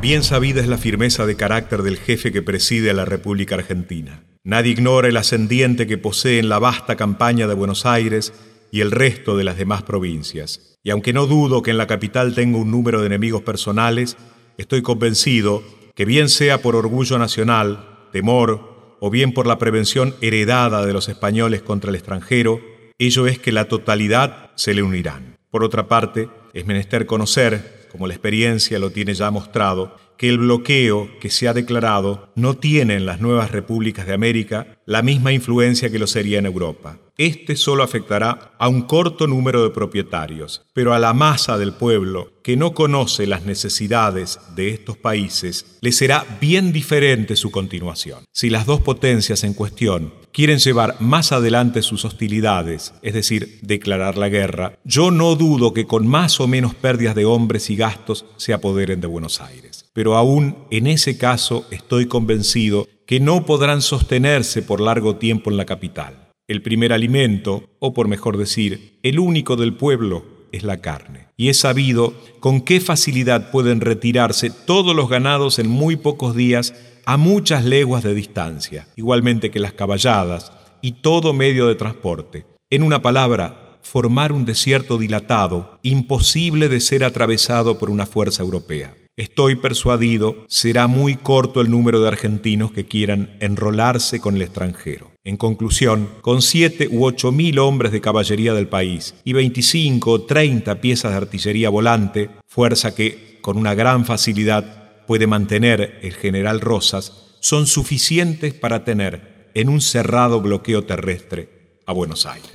Bien 0.00 0.22
sabida 0.22 0.60
es 0.60 0.68
la 0.68 0.78
firmeza 0.78 1.26
de 1.26 1.36
carácter 1.36 1.82
del 1.82 1.96
jefe 1.96 2.30
que 2.30 2.42
preside 2.42 2.90
a 2.90 2.94
la 2.94 3.04
República 3.04 3.56
Argentina. 3.56 4.22
Nadie 4.44 4.72
ignora 4.72 5.08
el 5.08 5.16
ascendiente 5.16 5.86
que 5.86 5.98
posee 5.98 6.38
en 6.38 6.48
la 6.48 6.58
vasta 6.58 6.96
campaña 6.96 7.48
de 7.48 7.54
Buenos 7.54 7.84
Aires 7.84 8.32
y 8.70 8.80
el 8.80 8.92
resto 8.92 9.36
de 9.36 9.44
las 9.44 9.56
demás 9.56 9.82
provincias. 9.82 10.76
Y 10.84 10.90
aunque 10.90 11.12
no 11.12 11.26
dudo 11.26 11.62
que 11.62 11.72
en 11.72 11.78
la 11.78 11.86
capital 11.86 12.34
tenga 12.34 12.58
un 12.58 12.70
número 12.70 13.00
de 13.00 13.06
enemigos 13.06 13.42
personales, 13.42 14.16
estoy 14.56 14.82
convencido 14.82 15.62
que 15.94 16.04
bien 16.04 16.28
sea 16.28 16.62
por 16.62 16.76
orgullo 16.76 17.18
nacional, 17.18 18.06
temor, 18.12 18.77
o 19.00 19.10
bien 19.10 19.32
por 19.32 19.46
la 19.46 19.58
prevención 19.58 20.14
heredada 20.20 20.84
de 20.84 20.92
los 20.92 21.08
españoles 21.08 21.62
contra 21.62 21.90
el 21.90 21.96
extranjero, 21.96 22.60
ello 22.98 23.26
es 23.26 23.38
que 23.38 23.52
la 23.52 23.66
totalidad 23.66 24.50
se 24.56 24.74
le 24.74 24.82
unirán. 24.82 25.36
Por 25.50 25.64
otra 25.64 25.86
parte, 25.88 26.28
es 26.52 26.66
menester 26.66 27.06
conocer, 27.06 27.88
como 27.92 28.06
la 28.06 28.14
experiencia 28.14 28.78
lo 28.78 28.90
tiene 28.90 29.14
ya 29.14 29.30
mostrado, 29.30 29.96
que 30.18 30.28
el 30.28 30.38
bloqueo 30.38 31.08
que 31.20 31.30
se 31.30 31.48
ha 31.48 31.54
declarado 31.54 32.30
no 32.34 32.54
tiene 32.54 32.96
en 32.96 33.06
las 33.06 33.20
nuevas 33.20 33.52
repúblicas 33.52 34.06
de 34.06 34.12
América 34.12 34.78
la 34.84 35.00
misma 35.00 35.32
influencia 35.32 35.90
que 35.90 35.98
lo 35.98 36.06
sería 36.06 36.38
en 36.38 36.46
Europa. 36.46 36.98
Este 37.16 37.56
solo 37.56 37.82
afectará 37.82 38.52
a 38.58 38.68
un 38.68 38.82
corto 38.82 39.26
número 39.26 39.64
de 39.64 39.70
propietarios, 39.70 40.62
pero 40.72 40.92
a 40.94 40.98
la 40.98 41.14
masa 41.14 41.58
del 41.58 41.72
pueblo 41.72 42.32
que 42.42 42.56
no 42.56 42.74
conoce 42.74 43.26
las 43.26 43.44
necesidades 43.44 44.38
de 44.54 44.70
estos 44.70 44.96
países, 44.96 45.78
le 45.80 45.92
será 45.92 46.24
bien 46.40 46.72
diferente 46.72 47.36
su 47.36 47.50
continuación. 47.50 48.20
Si 48.32 48.50
las 48.50 48.66
dos 48.66 48.80
potencias 48.80 49.44
en 49.44 49.54
cuestión 49.54 50.14
quieren 50.32 50.58
llevar 50.58 50.96
más 51.00 51.32
adelante 51.32 51.82
sus 51.82 52.04
hostilidades, 52.04 52.94
es 53.02 53.14
decir, 53.14 53.58
declarar 53.62 54.16
la 54.16 54.28
guerra, 54.28 54.78
yo 54.84 55.10
no 55.10 55.34
dudo 55.34 55.74
que 55.74 55.86
con 55.86 56.06
más 56.06 56.40
o 56.40 56.46
menos 56.46 56.74
pérdidas 56.74 57.16
de 57.16 57.24
hombres 57.24 57.68
y 57.70 57.76
gastos 57.76 58.24
se 58.36 58.52
apoderen 58.52 59.00
de 59.00 59.08
Buenos 59.08 59.40
Aires. 59.40 59.67
Pero 59.98 60.16
aún 60.16 60.54
en 60.70 60.86
ese 60.86 61.18
caso 61.18 61.66
estoy 61.72 62.06
convencido 62.06 62.86
que 63.04 63.18
no 63.18 63.44
podrán 63.44 63.82
sostenerse 63.82 64.62
por 64.62 64.80
largo 64.80 65.16
tiempo 65.16 65.50
en 65.50 65.56
la 65.56 65.64
capital 65.64 66.28
el 66.46 66.62
primer 66.62 66.92
alimento, 66.92 67.64
o 67.80 67.94
por 67.94 68.06
mejor 68.06 68.36
decir, 68.36 69.00
el 69.02 69.18
único 69.18 69.56
del 69.56 69.74
pueblo, 69.74 70.22
es 70.52 70.62
la 70.62 70.76
carne. 70.76 71.26
Y 71.36 71.48
es 71.48 71.58
sabido 71.58 72.14
con 72.38 72.60
qué 72.60 72.80
facilidad 72.80 73.50
pueden 73.50 73.80
retirarse 73.80 74.50
todos 74.50 74.94
los 74.94 75.08
ganados 75.08 75.58
en 75.58 75.68
muy 75.68 75.96
pocos 75.96 76.36
días 76.36 76.74
a 77.04 77.16
muchas 77.16 77.64
leguas 77.64 78.04
de 78.04 78.14
distancia, 78.14 78.86
igualmente 78.94 79.50
que 79.50 79.58
las 79.58 79.72
caballadas 79.72 80.52
y 80.80 80.92
todo 80.92 81.32
medio 81.32 81.66
de 81.66 81.74
transporte. 81.74 82.46
En 82.70 82.84
una 82.84 83.02
palabra, 83.02 83.80
formar 83.82 84.30
un 84.30 84.44
desierto 84.44 84.96
dilatado, 84.96 85.80
imposible 85.82 86.68
de 86.68 86.78
ser 86.78 87.02
atravesado 87.02 87.80
por 87.80 87.90
una 87.90 88.06
fuerza 88.06 88.44
europea. 88.44 88.94
Estoy 89.18 89.56
persuadido, 89.56 90.44
será 90.46 90.86
muy 90.86 91.16
corto 91.16 91.60
el 91.60 91.72
número 91.72 92.00
de 92.00 92.06
argentinos 92.06 92.70
que 92.70 92.86
quieran 92.86 93.36
enrolarse 93.40 94.20
con 94.20 94.36
el 94.36 94.42
extranjero. 94.42 95.10
En 95.24 95.36
conclusión, 95.36 96.08
con 96.20 96.40
siete 96.40 96.86
u 96.88 97.04
ocho 97.04 97.32
mil 97.32 97.58
hombres 97.58 97.90
de 97.90 98.00
caballería 98.00 98.54
del 98.54 98.68
país 98.68 99.16
y 99.24 99.32
25 99.32 100.08
o 100.08 100.20
30 100.22 100.80
piezas 100.80 101.10
de 101.10 101.16
artillería 101.16 101.68
volante, 101.68 102.30
fuerza 102.46 102.94
que, 102.94 103.40
con 103.40 103.56
una 103.56 103.74
gran 103.74 104.04
facilidad, 104.04 105.04
puede 105.08 105.26
mantener 105.26 105.98
el 106.02 106.12
general 106.12 106.60
Rosas, 106.60 107.34
son 107.40 107.66
suficientes 107.66 108.54
para 108.54 108.84
tener 108.84 109.50
en 109.54 109.68
un 109.68 109.80
cerrado 109.80 110.40
bloqueo 110.40 110.84
terrestre 110.84 111.80
a 111.86 111.92
Buenos 111.92 112.24
Aires. 112.24 112.52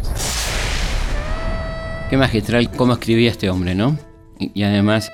Qué 2.10 2.16
magistral 2.16 2.72
cómo 2.72 2.94
escribía 2.94 3.32
este 3.32 3.50
hombre, 3.50 3.76
¿no? 3.76 4.00
Y 4.40 4.64
además 4.64 5.12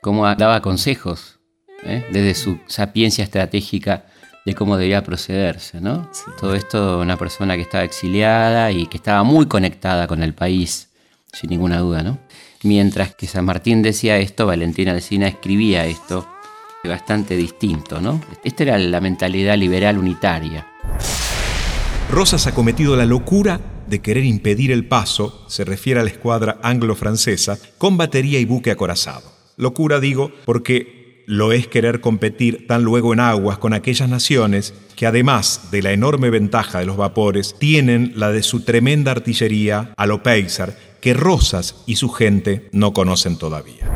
cómo 0.00 0.26
daba 0.34 0.62
consejos, 0.62 1.38
¿eh? 1.84 2.04
desde 2.10 2.34
su 2.34 2.58
sapiencia 2.66 3.24
estratégica 3.24 4.06
de 4.46 4.54
cómo 4.54 4.76
debía 4.76 5.04
procederse, 5.04 5.80
¿no? 5.80 6.10
Todo 6.40 6.54
esto 6.54 7.00
una 7.00 7.16
persona 7.16 7.56
que 7.56 7.62
estaba 7.62 7.84
exiliada 7.84 8.72
y 8.72 8.86
que 8.86 8.96
estaba 8.96 9.22
muy 9.22 9.46
conectada 9.46 10.06
con 10.06 10.22
el 10.22 10.34
país, 10.34 10.88
sin 11.32 11.50
ninguna 11.50 11.78
duda, 11.78 12.02
¿no? 12.02 12.18
Mientras 12.62 13.14
que 13.14 13.26
San 13.26 13.44
Martín 13.44 13.82
decía 13.82 14.18
esto, 14.18 14.46
Valentina 14.46 14.92
Alsina 14.92 15.28
escribía 15.28 15.86
esto 15.86 16.26
bastante 16.84 17.36
distinto, 17.36 18.00
¿no? 18.00 18.20
Esta 18.42 18.62
era 18.62 18.78
la 18.78 19.00
mentalidad 19.00 19.56
liberal 19.56 19.98
unitaria. 19.98 20.66
Rosas 22.10 22.46
ha 22.46 22.54
cometido 22.54 22.96
la 22.96 23.04
locura 23.04 23.60
de 23.86 24.00
querer 24.00 24.24
impedir 24.24 24.72
el 24.72 24.86
paso, 24.86 25.44
se 25.48 25.64
refiere 25.64 26.00
a 26.00 26.02
la 26.02 26.10
escuadra 26.10 26.58
anglo-francesa, 26.62 27.58
con 27.76 27.96
batería 27.96 28.40
y 28.40 28.44
buque 28.46 28.70
acorazado. 28.70 29.39
Locura 29.60 30.00
digo 30.00 30.32
porque 30.46 31.22
lo 31.26 31.52
es 31.52 31.68
querer 31.68 32.00
competir 32.00 32.66
tan 32.66 32.82
luego 32.82 33.12
en 33.12 33.20
aguas 33.20 33.58
con 33.58 33.72
aquellas 33.72 34.08
naciones 34.08 34.74
que 34.96 35.06
además 35.06 35.68
de 35.70 35.82
la 35.82 35.92
enorme 35.92 36.28
ventaja 36.28 36.80
de 36.80 36.86
los 36.86 36.96
vapores, 36.96 37.54
tienen 37.58 38.12
la 38.16 38.32
de 38.32 38.42
su 38.42 38.64
tremenda 38.64 39.12
artillería 39.12 39.92
a 39.96 40.06
lo 40.06 40.22
Peixar, 40.22 40.76
que 41.00 41.14
Rosas 41.14 41.76
y 41.86 41.96
su 41.96 42.08
gente 42.08 42.68
no 42.72 42.92
conocen 42.92 43.36
todavía. 43.36 43.94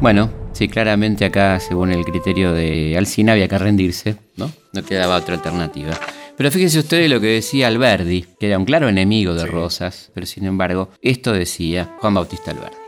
Bueno, 0.00 0.30
sí, 0.52 0.68
claramente 0.68 1.24
acá, 1.24 1.58
según 1.58 1.90
el 1.90 2.04
criterio 2.04 2.52
de 2.52 2.96
Alcina, 2.96 3.32
había 3.32 3.48
que 3.48 3.58
rendirse, 3.58 4.16
¿no? 4.36 4.52
No 4.72 4.84
quedaba 4.84 5.16
otra 5.16 5.34
alternativa. 5.34 5.98
Pero 6.36 6.52
fíjense 6.52 6.78
ustedes 6.78 7.10
lo 7.10 7.20
que 7.20 7.26
decía 7.26 7.66
Alberdi, 7.66 8.24
que 8.38 8.46
era 8.46 8.58
un 8.58 8.64
claro 8.64 8.88
enemigo 8.88 9.34
de 9.34 9.44
Rosas, 9.46 10.12
pero 10.14 10.24
sin 10.24 10.44
embargo, 10.44 10.90
esto 11.02 11.32
decía 11.32 11.96
Juan 11.98 12.14
Bautista 12.14 12.52
Alberdi. 12.52 12.87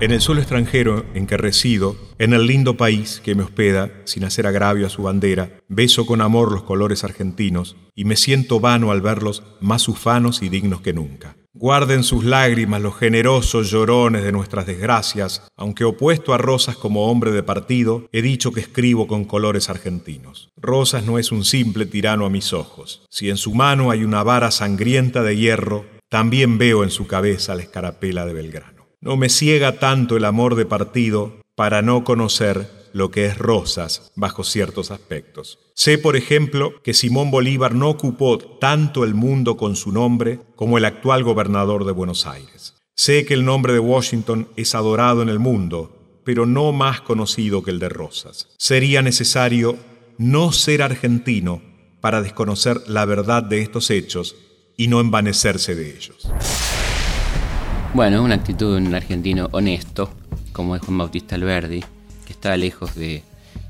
En 0.00 0.12
el 0.12 0.22
suelo 0.22 0.40
extranjero 0.40 1.04
en 1.12 1.26
que 1.26 1.36
resido, 1.36 1.94
en 2.18 2.32
el 2.32 2.46
lindo 2.46 2.78
país 2.78 3.20
que 3.22 3.34
me 3.34 3.42
hospeda, 3.42 3.90
sin 4.04 4.24
hacer 4.24 4.46
agravio 4.46 4.86
a 4.86 4.88
su 4.88 5.02
bandera, 5.02 5.58
beso 5.68 6.06
con 6.06 6.22
amor 6.22 6.52
los 6.52 6.62
colores 6.62 7.04
argentinos 7.04 7.76
y 7.94 8.06
me 8.06 8.16
siento 8.16 8.60
vano 8.60 8.92
al 8.92 9.02
verlos 9.02 9.42
más 9.60 9.88
ufanos 9.88 10.40
y 10.40 10.48
dignos 10.48 10.80
que 10.80 10.94
nunca. 10.94 11.36
Guarden 11.52 12.02
sus 12.02 12.24
lágrimas 12.24 12.80
los 12.80 12.96
generosos 12.96 13.70
llorones 13.70 14.24
de 14.24 14.32
nuestras 14.32 14.64
desgracias, 14.64 15.46
aunque 15.54 15.84
opuesto 15.84 16.32
a 16.32 16.38
Rosas 16.38 16.76
como 16.76 17.10
hombre 17.10 17.30
de 17.30 17.42
partido, 17.42 18.08
he 18.10 18.22
dicho 18.22 18.52
que 18.52 18.60
escribo 18.60 19.06
con 19.06 19.26
colores 19.26 19.68
argentinos. 19.68 20.48
Rosas 20.56 21.04
no 21.04 21.18
es 21.18 21.30
un 21.30 21.44
simple 21.44 21.84
tirano 21.84 22.24
a 22.24 22.30
mis 22.30 22.54
ojos. 22.54 23.04
Si 23.10 23.28
en 23.28 23.36
su 23.36 23.54
mano 23.54 23.90
hay 23.90 24.02
una 24.04 24.22
vara 24.22 24.50
sangrienta 24.50 25.22
de 25.22 25.36
hierro, 25.36 25.99
también 26.10 26.58
veo 26.58 26.82
en 26.84 26.90
su 26.90 27.06
cabeza 27.06 27.54
la 27.54 27.62
escarapela 27.62 28.26
de 28.26 28.34
Belgrano. 28.34 28.88
No 29.00 29.16
me 29.16 29.30
ciega 29.30 29.78
tanto 29.78 30.16
el 30.16 30.26
amor 30.26 30.56
de 30.56 30.66
partido 30.66 31.40
para 31.54 31.80
no 31.80 32.04
conocer 32.04 32.68
lo 32.92 33.12
que 33.12 33.26
es 33.26 33.38
Rosas 33.38 34.10
bajo 34.16 34.42
ciertos 34.42 34.90
aspectos. 34.90 35.60
Sé, 35.74 35.98
por 35.98 36.16
ejemplo, 36.16 36.72
que 36.82 36.94
Simón 36.94 37.30
Bolívar 37.30 37.74
no 37.74 37.88
ocupó 37.88 38.38
tanto 38.38 39.04
el 39.04 39.14
mundo 39.14 39.56
con 39.56 39.76
su 39.76 39.92
nombre 39.92 40.40
como 40.56 40.76
el 40.78 40.84
actual 40.84 41.22
gobernador 41.22 41.84
de 41.84 41.92
Buenos 41.92 42.26
Aires. 42.26 42.74
Sé 42.96 43.24
que 43.24 43.34
el 43.34 43.44
nombre 43.44 43.72
de 43.72 43.78
Washington 43.78 44.48
es 44.56 44.74
adorado 44.74 45.22
en 45.22 45.28
el 45.28 45.38
mundo, 45.38 46.20
pero 46.24 46.44
no 46.44 46.72
más 46.72 47.00
conocido 47.00 47.62
que 47.62 47.70
el 47.70 47.78
de 47.78 47.88
Rosas. 47.88 48.48
Sería 48.58 49.00
necesario 49.00 49.78
no 50.18 50.50
ser 50.50 50.82
argentino 50.82 51.62
para 52.00 52.20
desconocer 52.20 52.78
la 52.88 53.04
verdad 53.04 53.44
de 53.44 53.62
estos 53.62 53.90
hechos 53.90 54.34
y 54.80 54.88
no 54.88 54.98
envanecerse 54.98 55.74
de 55.74 55.94
ellos. 55.94 56.26
Bueno, 57.92 58.22
una 58.22 58.36
actitud 58.36 58.78
de 58.78 58.86
un 58.86 58.94
argentino 58.94 59.50
honesto, 59.52 60.10
como 60.54 60.74
es 60.74 60.80
Juan 60.80 60.96
Bautista 60.96 61.34
Alberdi, 61.34 61.84
está 62.40 62.56
lejos 62.56 62.94
de, 62.94 63.22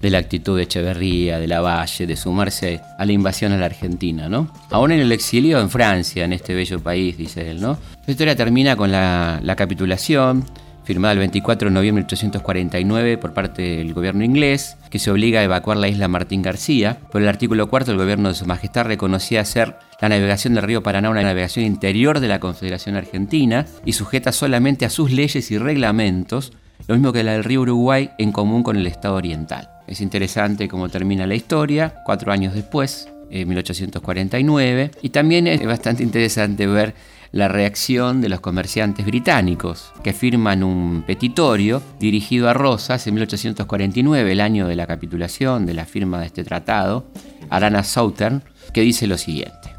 la 0.03 0.19
actitud 0.19 0.57
de 0.57 0.63
Echeverría, 0.63 1.41
de 1.41 1.49
Lavalle, 1.49 2.07
de 2.07 2.17
sumarse 2.17 2.81
a 2.97 3.05
la 3.05 3.11
invasión 3.11 3.51
a 3.51 3.57
la 3.57 3.67
Argentina, 3.67 4.29
¿no? 4.29 4.55
Aún 4.71 4.93
en 4.93 5.01
el 5.01 5.11
exilio 5.11 5.59
en 5.61 5.69
Francia, 5.69 6.25
en 6.25 6.33
este 6.33 6.55
bello 6.55 6.79
país, 6.79 7.19
dice 7.19 7.51
él, 7.51 7.61
¿no? 7.61 7.77
La 8.07 8.11
historia 8.13 8.37
termina 8.37 8.77
con 8.77 8.93
la, 8.93 9.55
capitulación, 9.57 10.45
firmada 10.91 11.13
el 11.13 11.21
24 11.21 11.69
de 11.69 11.73
noviembre 11.73 12.03
de 12.03 12.07
1849 12.07 13.17
por 13.19 13.33
parte 13.33 13.63
del 13.63 13.95
gobierno 13.95 14.25
inglés, 14.25 14.77
que 14.91 14.99
se 14.99 15.13
obliga 15.13 15.39
a 15.39 15.45
evacuar 15.45 15.77
la 15.77 15.87
isla 15.87 16.09
Martín 16.09 16.43
García. 16.43 16.99
Por 17.13 17.23
el 17.23 17.29
artículo 17.29 17.71
cuarto, 17.71 17.93
el 17.93 17.97
gobierno 17.97 18.29
de 18.29 18.35
Su 18.35 18.45
Majestad 18.45 18.87
reconocía 18.87 19.45
ser 19.45 19.77
la 20.01 20.09
navegación 20.09 20.55
del 20.55 20.65
río 20.65 20.83
Paraná 20.83 21.09
una 21.09 21.23
navegación 21.23 21.65
interior 21.65 22.19
de 22.19 22.27
la 22.27 22.41
Confederación 22.41 22.97
Argentina 22.97 23.67
y 23.85 23.93
sujeta 23.93 24.33
solamente 24.33 24.85
a 24.85 24.91
sus 24.91 25.13
leyes 25.13 25.53
y 25.53 25.59
reglamentos 25.59 26.55
lo 26.89 26.97
mismo 26.97 27.13
que 27.13 27.23
la 27.23 27.35
del 27.35 27.45
río 27.45 27.61
Uruguay 27.61 28.11
en 28.19 28.33
común 28.33 28.65
con 28.65 28.77
el 28.77 28.89
Estado 28.89 29.15
oriental. 29.15 29.71
Es 29.87 30.01
interesante 30.01 30.67
cómo 30.67 30.89
termina 30.89 31.25
la 31.25 31.37
historia, 31.37 32.03
cuatro 32.05 32.33
años 32.33 32.53
después, 32.53 33.09
en 33.31 33.49
1849, 33.49 34.91
y 35.03 35.11
también 35.11 35.47
es 35.47 35.65
bastante 35.65 36.03
interesante 36.03 36.67
ver 36.67 36.95
la 37.33 37.49
reacción 37.49 38.21
de 38.21 38.29
los 38.29 38.41
comerciantes 38.41 39.07
británicos, 39.07 39.93
que 40.03 40.13
firman 40.13 40.63
un 40.63 41.05
petitorio 41.07 41.83
dirigido 41.99 42.49
a 42.49 42.55
Rosas 42.55 43.07
en 43.07 43.15
1849, 43.15 44.33
el 44.33 44.41
año 44.41 44.67
de 44.67 44.77
la 44.77 44.87
capitulación, 44.87 45.67
de 45.67 45.75
la 45.75 45.87
firma 45.87 46.21
de 46.21 46.27
este 46.27 46.45
tratado, 46.45 47.07
Arana 47.49 47.85
Southern, 47.85 48.43
que 48.73 48.81
dice 48.81 49.07
lo 49.07 49.17
siguiente. 49.17 49.75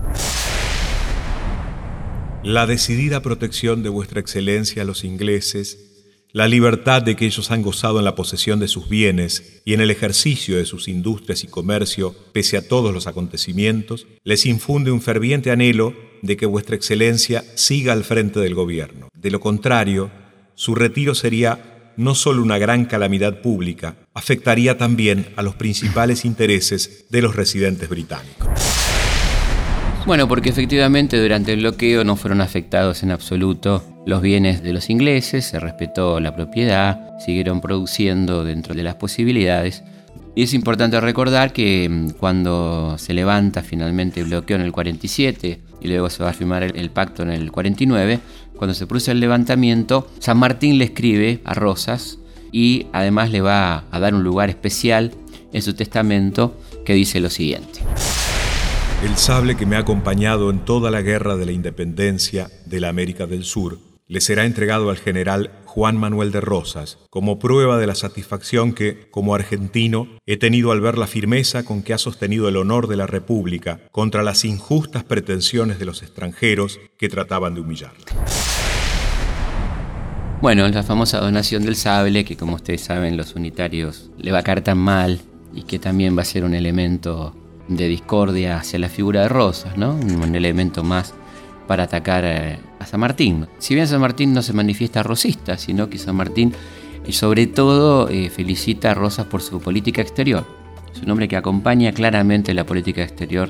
La 2.43 2.65
decidida 2.65 3.21
protección 3.21 3.83
de 3.83 3.89
vuestra 3.89 4.19
excelencia 4.19 4.81
a 4.81 4.85
los 4.85 5.03
ingleses 5.03 5.90
la 6.33 6.47
libertad 6.47 7.01
de 7.01 7.15
que 7.15 7.25
ellos 7.25 7.51
han 7.51 7.61
gozado 7.61 7.99
en 7.99 8.05
la 8.05 8.15
posesión 8.15 8.59
de 8.59 8.67
sus 8.67 8.87
bienes 8.87 9.61
y 9.65 9.73
en 9.73 9.81
el 9.81 9.91
ejercicio 9.91 10.57
de 10.57 10.65
sus 10.65 10.87
industrias 10.87 11.43
y 11.43 11.47
comercio, 11.47 12.15
pese 12.31 12.57
a 12.57 12.67
todos 12.67 12.93
los 12.93 13.07
acontecimientos, 13.07 14.07
les 14.23 14.45
infunde 14.45 14.91
un 14.91 15.01
ferviente 15.01 15.51
anhelo 15.51 15.93
de 16.21 16.37
que 16.37 16.45
vuestra 16.45 16.75
excelencia 16.75 17.43
siga 17.55 17.93
al 17.93 18.03
frente 18.03 18.39
del 18.39 18.55
gobierno. 18.55 19.09
De 19.13 19.31
lo 19.31 19.39
contrario, 19.39 20.11
su 20.55 20.75
retiro 20.75 21.15
sería 21.15 21.93
no 21.97 22.15
solo 22.15 22.41
una 22.41 22.57
gran 22.57 22.85
calamidad 22.85 23.41
pública, 23.41 23.95
afectaría 24.13 24.77
también 24.77 25.27
a 25.35 25.41
los 25.41 25.55
principales 25.55 26.23
intereses 26.23 27.05
de 27.09 27.21
los 27.21 27.35
residentes 27.35 27.89
británicos. 27.89 28.70
Bueno, 30.05 30.27
porque 30.27 30.49
efectivamente 30.49 31.21
durante 31.21 31.53
el 31.53 31.59
bloqueo 31.59 32.03
no 32.03 32.15
fueron 32.15 32.41
afectados 32.41 33.03
en 33.03 33.11
absoluto 33.11 33.83
los 34.05 34.21
bienes 34.21 34.63
de 34.63 34.73
los 34.73 34.89
ingleses, 34.89 35.45
se 35.45 35.59
respetó 35.59 36.19
la 36.19 36.35
propiedad, 36.35 37.17
siguieron 37.19 37.61
produciendo 37.61 38.43
dentro 38.43 38.73
de 38.73 38.83
las 38.83 38.95
posibilidades. 38.95 39.83
Y 40.33 40.43
es 40.43 40.53
importante 40.53 40.99
recordar 40.99 41.53
que 41.53 41.87
mm, 41.87 42.09
cuando 42.11 42.97
se 42.97 43.13
levanta 43.13 43.61
finalmente 43.61 44.21
el 44.21 44.27
bloqueo 44.27 44.55
en 44.55 44.63
el 44.63 44.71
47 44.71 45.61
y 45.81 45.87
luego 45.87 46.09
se 46.09 46.23
va 46.23 46.29
a 46.29 46.33
firmar 46.33 46.63
el, 46.63 46.89
pacto 46.89 47.21
en 47.21 47.29
el 47.29 47.51
49, 47.51 48.19
cuando 48.55 48.73
se 48.73 48.87
produce 48.87 49.11
el 49.11 49.19
levantamiento, 49.19 50.09
San 50.19 50.37
Martín 50.37 50.77
le 50.77 50.85
escribe 50.85 51.41
a 51.43 51.53
Rosas 51.53 52.17
y 52.51 52.87
además 52.91 53.29
le 53.29 53.41
va 53.41 53.85
a 53.91 53.99
dar 53.99 54.15
un 54.15 54.23
lugar 54.23 54.49
especial 54.49 55.11
en 55.53 55.61
su 55.61 55.73
testamento 55.73 56.57
que 56.85 56.93
dice 56.93 57.19
lo 57.19 57.29
siguiente. 57.29 57.81
El 59.03 59.17
sable 59.17 59.57
que 59.57 59.65
me 59.65 59.75
ha 59.77 59.79
acompañado 59.79 60.51
en 60.51 60.59
toda 60.59 60.91
la 60.91 61.01
guerra 61.01 61.35
de 61.35 61.47
la 61.47 61.51
independencia 61.51 62.51
de 62.67 62.79
la 62.79 62.89
América 62.89 63.25
del 63.25 63.43
Sur 63.43 63.79
le 64.07 64.21
será 64.21 64.45
entregado 64.45 64.91
al 64.91 64.97
general 64.97 65.51
Juan 65.65 65.97
Manuel 65.97 66.31
de 66.31 66.39
Rosas 66.39 66.99
como 67.09 67.39
prueba 67.39 67.79
de 67.79 67.87
la 67.87 67.95
satisfacción 67.95 68.73
que, 68.73 69.09
como 69.09 69.33
argentino, 69.33 70.07
he 70.27 70.37
tenido 70.37 70.71
al 70.71 70.81
ver 70.81 70.99
la 70.99 71.07
firmeza 71.07 71.65
con 71.65 71.81
que 71.81 71.95
ha 71.95 71.97
sostenido 71.97 72.47
el 72.47 72.57
honor 72.57 72.87
de 72.87 72.97
la 72.97 73.07
República 73.07 73.79
contra 73.91 74.21
las 74.21 74.45
injustas 74.45 75.03
pretensiones 75.03 75.79
de 75.79 75.85
los 75.85 76.03
extranjeros 76.03 76.79
que 76.99 77.09
trataban 77.09 77.55
de 77.55 77.61
humillarla. 77.61 78.05
Bueno, 80.43 80.67
la 80.67 80.83
famosa 80.83 81.19
donación 81.19 81.65
del 81.65 81.75
sable, 81.75 82.23
que 82.23 82.37
como 82.37 82.53
ustedes 82.53 82.81
saben 82.81 83.17
los 83.17 83.33
unitarios 83.33 84.11
le 84.19 84.31
va 84.31 84.39
a 84.39 84.43
caer 84.43 84.61
tan 84.61 84.77
mal 84.77 85.21
y 85.55 85.63
que 85.63 85.79
también 85.79 86.15
va 86.15 86.21
a 86.21 86.25
ser 86.25 86.43
un 86.43 86.53
elemento 86.53 87.35
de 87.75 87.87
discordia 87.87 88.57
hacia 88.57 88.79
la 88.79 88.89
figura 88.89 89.21
de 89.21 89.29
Rosas, 89.29 89.77
¿no? 89.77 89.93
un 89.95 90.35
elemento 90.35 90.83
más 90.83 91.13
para 91.67 91.83
atacar 91.83 92.25
eh, 92.25 92.59
a 92.79 92.85
San 92.85 92.99
Martín. 92.99 93.47
Si 93.57 93.75
bien 93.75 93.87
San 93.87 94.01
Martín 94.01 94.33
no 94.33 94.41
se 94.41 94.53
manifiesta 94.53 95.03
rosista, 95.03 95.57
sino 95.57 95.89
que 95.89 95.97
San 95.97 96.15
Martín 96.15 96.53
eh, 97.05 97.13
sobre 97.13 97.47
todo 97.47 98.09
eh, 98.09 98.29
felicita 98.29 98.91
a 98.91 98.93
Rosas 98.93 99.25
por 99.27 99.41
su 99.41 99.59
política 99.61 100.01
exterior. 100.01 100.45
Es 100.93 101.01
un 101.01 101.09
hombre 101.09 101.27
que 101.27 101.37
acompaña 101.37 101.93
claramente 101.93 102.53
la 102.53 102.65
política 102.65 103.03
exterior 103.03 103.49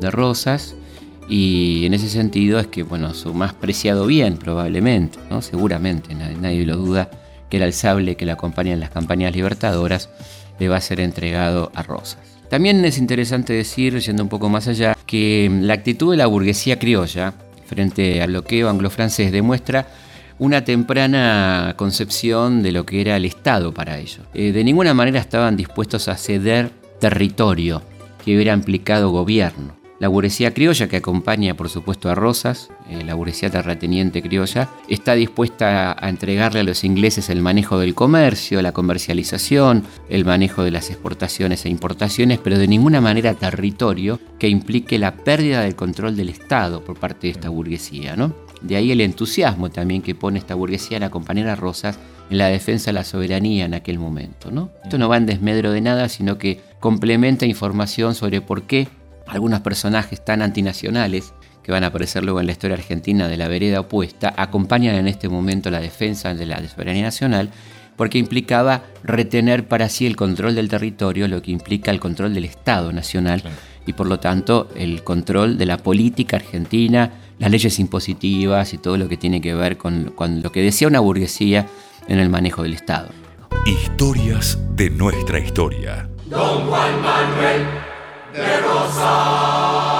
de 0.00 0.10
Rosas 0.10 0.76
y 1.28 1.84
en 1.84 1.92
ese 1.92 2.08
sentido 2.08 2.58
es 2.58 2.68
que, 2.68 2.82
bueno, 2.82 3.12
su 3.12 3.34
más 3.34 3.52
preciado 3.52 4.06
bien 4.06 4.38
probablemente, 4.38 5.18
¿no? 5.28 5.42
seguramente, 5.42 6.14
nadie, 6.14 6.64
lo 6.64 6.76
duda, 6.76 7.10
que 7.50 7.58
era 7.58 7.66
el 7.66 7.74
sable 7.74 8.16
que 8.16 8.24
le 8.24 8.32
acompaña 8.32 8.72
en 8.72 8.80
las 8.80 8.90
campañas 8.90 9.34
libertadoras, 9.34 10.08
le 10.58 10.68
va 10.68 10.76
a 10.76 10.80
ser 10.80 11.00
entregado 11.00 11.70
a 11.74 11.82
Rosas. 11.82 12.37
También 12.48 12.84
es 12.84 12.98
interesante 12.98 13.52
decir, 13.52 13.98
yendo 13.98 14.22
un 14.22 14.28
poco 14.28 14.48
más 14.48 14.68
allá, 14.68 14.96
que 15.06 15.50
la 15.60 15.74
actitud 15.74 16.10
de 16.10 16.16
la 16.16 16.26
burguesía 16.26 16.78
criolla 16.78 17.34
frente 17.66 18.22
al 18.22 18.30
bloqueo 18.30 18.70
anglo-francés 18.70 19.30
demuestra 19.30 19.86
una 20.38 20.64
temprana 20.64 21.74
concepción 21.76 22.62
de 22.62 22.72
lo 22.72 22.86
que 22.86 23.00
era 23.00 23.16
el 23.16 23.24
Estado 23.24 23.74
para 23.74 23.98
ellos. 23.98 24.20
Eh, 24.32 24.52
de 24.52 24.64
ninguna 24.64 24.94
manera 24.94 25.20
estaban 25.20 25.56
dispuestos 25.56 26.08
a 26.08 26.16
ceder 26.16 26.70
territorio 27.00 27.82
que 28.24 28.34
hubiera 28.34 28.54
implicado 28.54 29.10
gobierno. 29.10 29.77
La 30.00 30.06
burguesía 30.06 30.54
criolla, 30.54 30.86
que 30.86 30.98
acompaña 30.98 31.54
por 31.54 31.68
supuesto 31.68 32.08
a 32.08 32.14
Rosas, 32.14 32.70
eh, 32.88 33.02
la 33.04 33.14
burguesía 33.14 33.50
terrateniente 33.50 34.22
criolla, 34.22 34.68
está 34.88 35.14
dispuesta 35.14 35.96
a 35.98 36.08
entregarle 36.08 36.60
a 36.60 36.62
los 36.62 36.84
ingleses 36.84 37.28
el 37.30 37.42
manejo 37.42 37.80
del 37.80 37.96
comercio, 37.96 38.62
la 38.62 38.70
comercialización, 38.70 39.82
el 40.08 40.24
manejo 40.24 40.62
de 40.62 40.70
las 40.70 40.90
exportaciones 40.90 41.64
e 41.64 41.68
importaciones, 41.68 42.38
pero 42.38 42.58
de 42.58 42.68
ninguna 42.68 43.00
manera 43.00 43.34
territorio 43.34 44.20
que 44.38 44.48
implique 44.48 45.00
la 45.00 45.16
pérdida 45.16 45.62
del 45.62 45.74
control 45.74 46.16
del 46.16 46.28
Estado 46.28 46.84
por 46.84 46.96
parte 46.96 47.26
de 47.26 47.32
esta 47.32 47.48
burguesía. 47.48 48.14
¿no? 48.14 48.36
De 48.62 48.76
ahí 48.76 48.92
el 48.92 49.00
entusiasmo 49.00 49.68
también 49.68 50.02
que 50.02 50.14
pone 50.14 50.38
esta 50.38 50.54
burguesía 50.54 50.98
en 50.98 51.02
acompañar 51.02 51.48
a 51.48 51.56
Rosas 51.56 51.98
en 52.30 52.38
la 52.38 52.46
defensa 52.46 52.90
de 52.90 52.94
la 52.94 53.04
soberanía 53.04 53.64
en 53.64 53.74
aquel 53.74 53.98
momento. 53.98 54.52
¿no? 54.52 54.70
Esto 54.84 54.96
no 54.96 55.08
va 55.08 55.16
en 55.16 55.26
desmedro 55.26 55.72
de 55.72 55.80
nada, 55.80 56.08
sino 56.08 56.38
que 56.38 56.60
complementa 56.78 57.46
información 57.46 58.14
sobre 58.14 58.40
por 58.40 58.62
qué 58.62 58.86
algunos 59.28 59.60
personajes 59.60 60.24
tan 60.24 60.42
antinacionales 60.42 61.32
que 61.62 61.72
van 61.72 61.84
a 61.84 61.88
aparecer 61.88 62.24
luego 62.24 62.40
en 62.40 62.46
la 62.46 62.52
historia 62.52 62.76
argentina 62.76 63.28
de 63.28 63.36
la 63.36 63.46
vereda 63.46 63.80
opuesta, 63.80 64.32
acompañan 64.36 64.94
en 64.94 65.06
este 65.06 65.28
momento 65.28 65.70
la 65.70 65.80
defensa 65.80 66.34
de 66.34 66.46
la 66.46 66.66
soberanía 66.66 67.02
nacional, 67.02 67.50
porque 67.94 68.16
implicaba 68.16 68.84
retener 69.02 69.68
para 69.68 69.88
sí 69.88 70.06
el 70.06 70.16
control 70.16 70.54
del 70.54 70.68
territorio, 70.68 71.28
lo 71.28 71.42
que 71.42 71.50
implica 71.50 71.90
el 71.90 72.00
control 72.00 72.32
del 72.32 72.46
Estado 72.46 72.92
nacional 72.92 73.42
y 73.86 73.92
por 73.92 74.06
lo 74.06 74.18
tanto 74.20 74.68
el 74.76 75.02
control 75.02 75.58
de 75.58 75.66
la 75.66 75.76
política 75.76 76.36
argentina, 76.36 77.10
las 77.38 77.50
leyes 77.50 77.78
impositivas 77.78 78.72
y 78.72 78.78
todo 78.78 78.96
lo 78.96 79.08
que 79.08 79.16
tiene 79.16 79.40
que 79.40 79.54
ver 79.54 79.76
con, 79.76 80.12
con 80.14 80.42
lo 80.42 80.52
que 80.52 80.62
decía 80.62 80.88
una 80.88 81.00
burguesía 81.00 81.66
en 82.06 82.18
el 82.18 82.30
manejo 82.30 82.62
del 82.62 82.74
Estado. 82.74 83.08
Historias 83.66 84.58
de 84.74 84.88
nuestra 84.88 85.38
historia. 85.38 86.08
Don 86.26 86.66
Juan 86.66 87.02
Manuel 87.02 87.87
de 88.38 89.97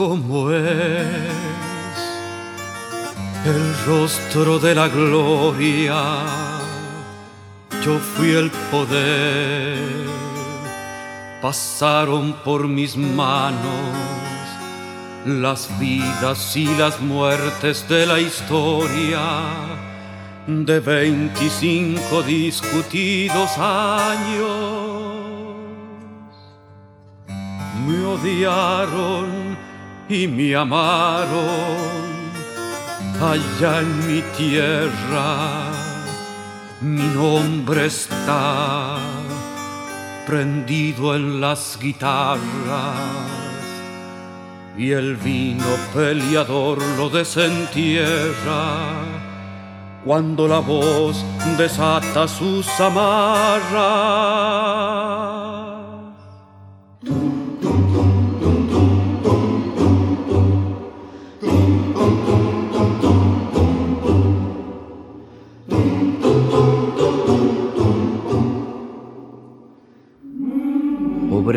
sé 0.00 0.08
cómo 0.08 0.50
es 0.50 1.06
el 3.44 3.86
rostro 3.86 4.58
de 4.58 4.74
la 4.74 4.88
gloria. 4.88 6.02
Yo 7.84 7.98
fui 7.98 8.30
el 8.30 8.50
poder, 8.70 9.78
pasaron 11.42 12.34
por 12.44 12.66
mis 12.66 12.96
manos 12.96 13.60
las 15.26 15.68
vidas 15.78 16.56
y 16.56 16.66
las 16.76 17.00
muertes 17.00 17.86
de 17.88 18.06
la 18.06 18.18
historia 18.18 19.20
de 20.46 20.80
25 20.80 22.22
discutidos 22.22 23.50
años. 23.58 25.10
Me 27.86 28.04
odiaron 28.04 29.39
y 30.10 30.26
me 30.26 30.56
amaron 30.56 32.10
allá 33.22 33.80
en 33.80 34.06
mi 34.08 34.22
tierra. 34.36 35.70
Mi 36.80 37.04
nombre 37.14 37.86
está 37.86 38.98
prendido 40.26 41.14
en 41.14 41.40
las 41.40 41.78
guitarras 41.80 42.40
y 44.76 44.90
el 44.90 45.14
vino 45.16 45.76
peleador 45.94 46.78
lo 46.96 47.08
desentierra 47.08 48.90
cuando 50.04 50.48
la 50.48 50.58
voz 50.58 51.24
desata 51.56 52.26
sus 52.26 52.66
amarras. 52.80 54.20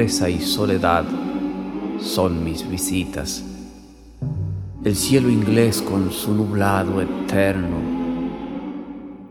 Y 0.04 0.42
soledad 0.42 1.06
son 2.02 2.44
mis 2.44 2.70
visitas. 2.70 3.42
El 4.84 4.98
cielo 4.98 5.30
inglés 5.30 5.82
con 5.82 6.12
su 6.12 6.34
nublado 6.34 7.02
eterno, 7.02 7.78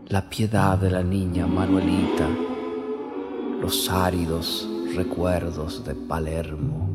la 0.07 0.27
piedad 0.27 0.75
de 0.79 0.89
la 0.89 1.03
niña 1.03 1.45
Manuelita, 1.45 2.27
los 3.61 3.87
áridos 3.87 4.67
recuerdos 4.95 5.85
de 5.85 5.93
Palermo. 5.93 6.89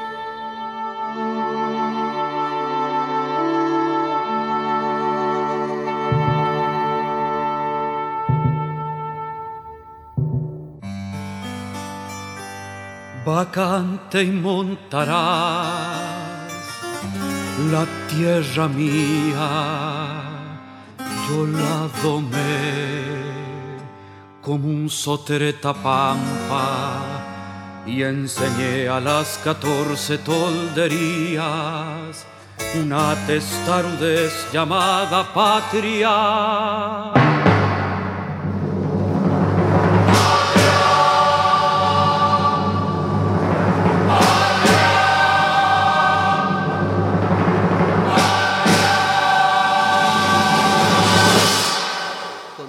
Vacante 13.25 14.23
y 14.23 14.31
montarás 14.31 16.08
la 17.73 17.85
tierra 18.09 18.69
mía 18.69 19.49
yo 21.29 21.47
la 21.47 21.89
domé 22.03 23.09
como 24.41 24.69
un 24.69 24.89
sotereta 24.89 25.75
pampa 25.75 27.83
y 27.87 28.03
enseñé 28.03 28.89
a 28.89 29.01
las 29.01 29.39
catorce 29.45 30.19
tolderías 30.19 32.27
una 32.75 33.15
testarudez 33.27 34.33
llamada 34.53 35.33
patria. 35.33 37.28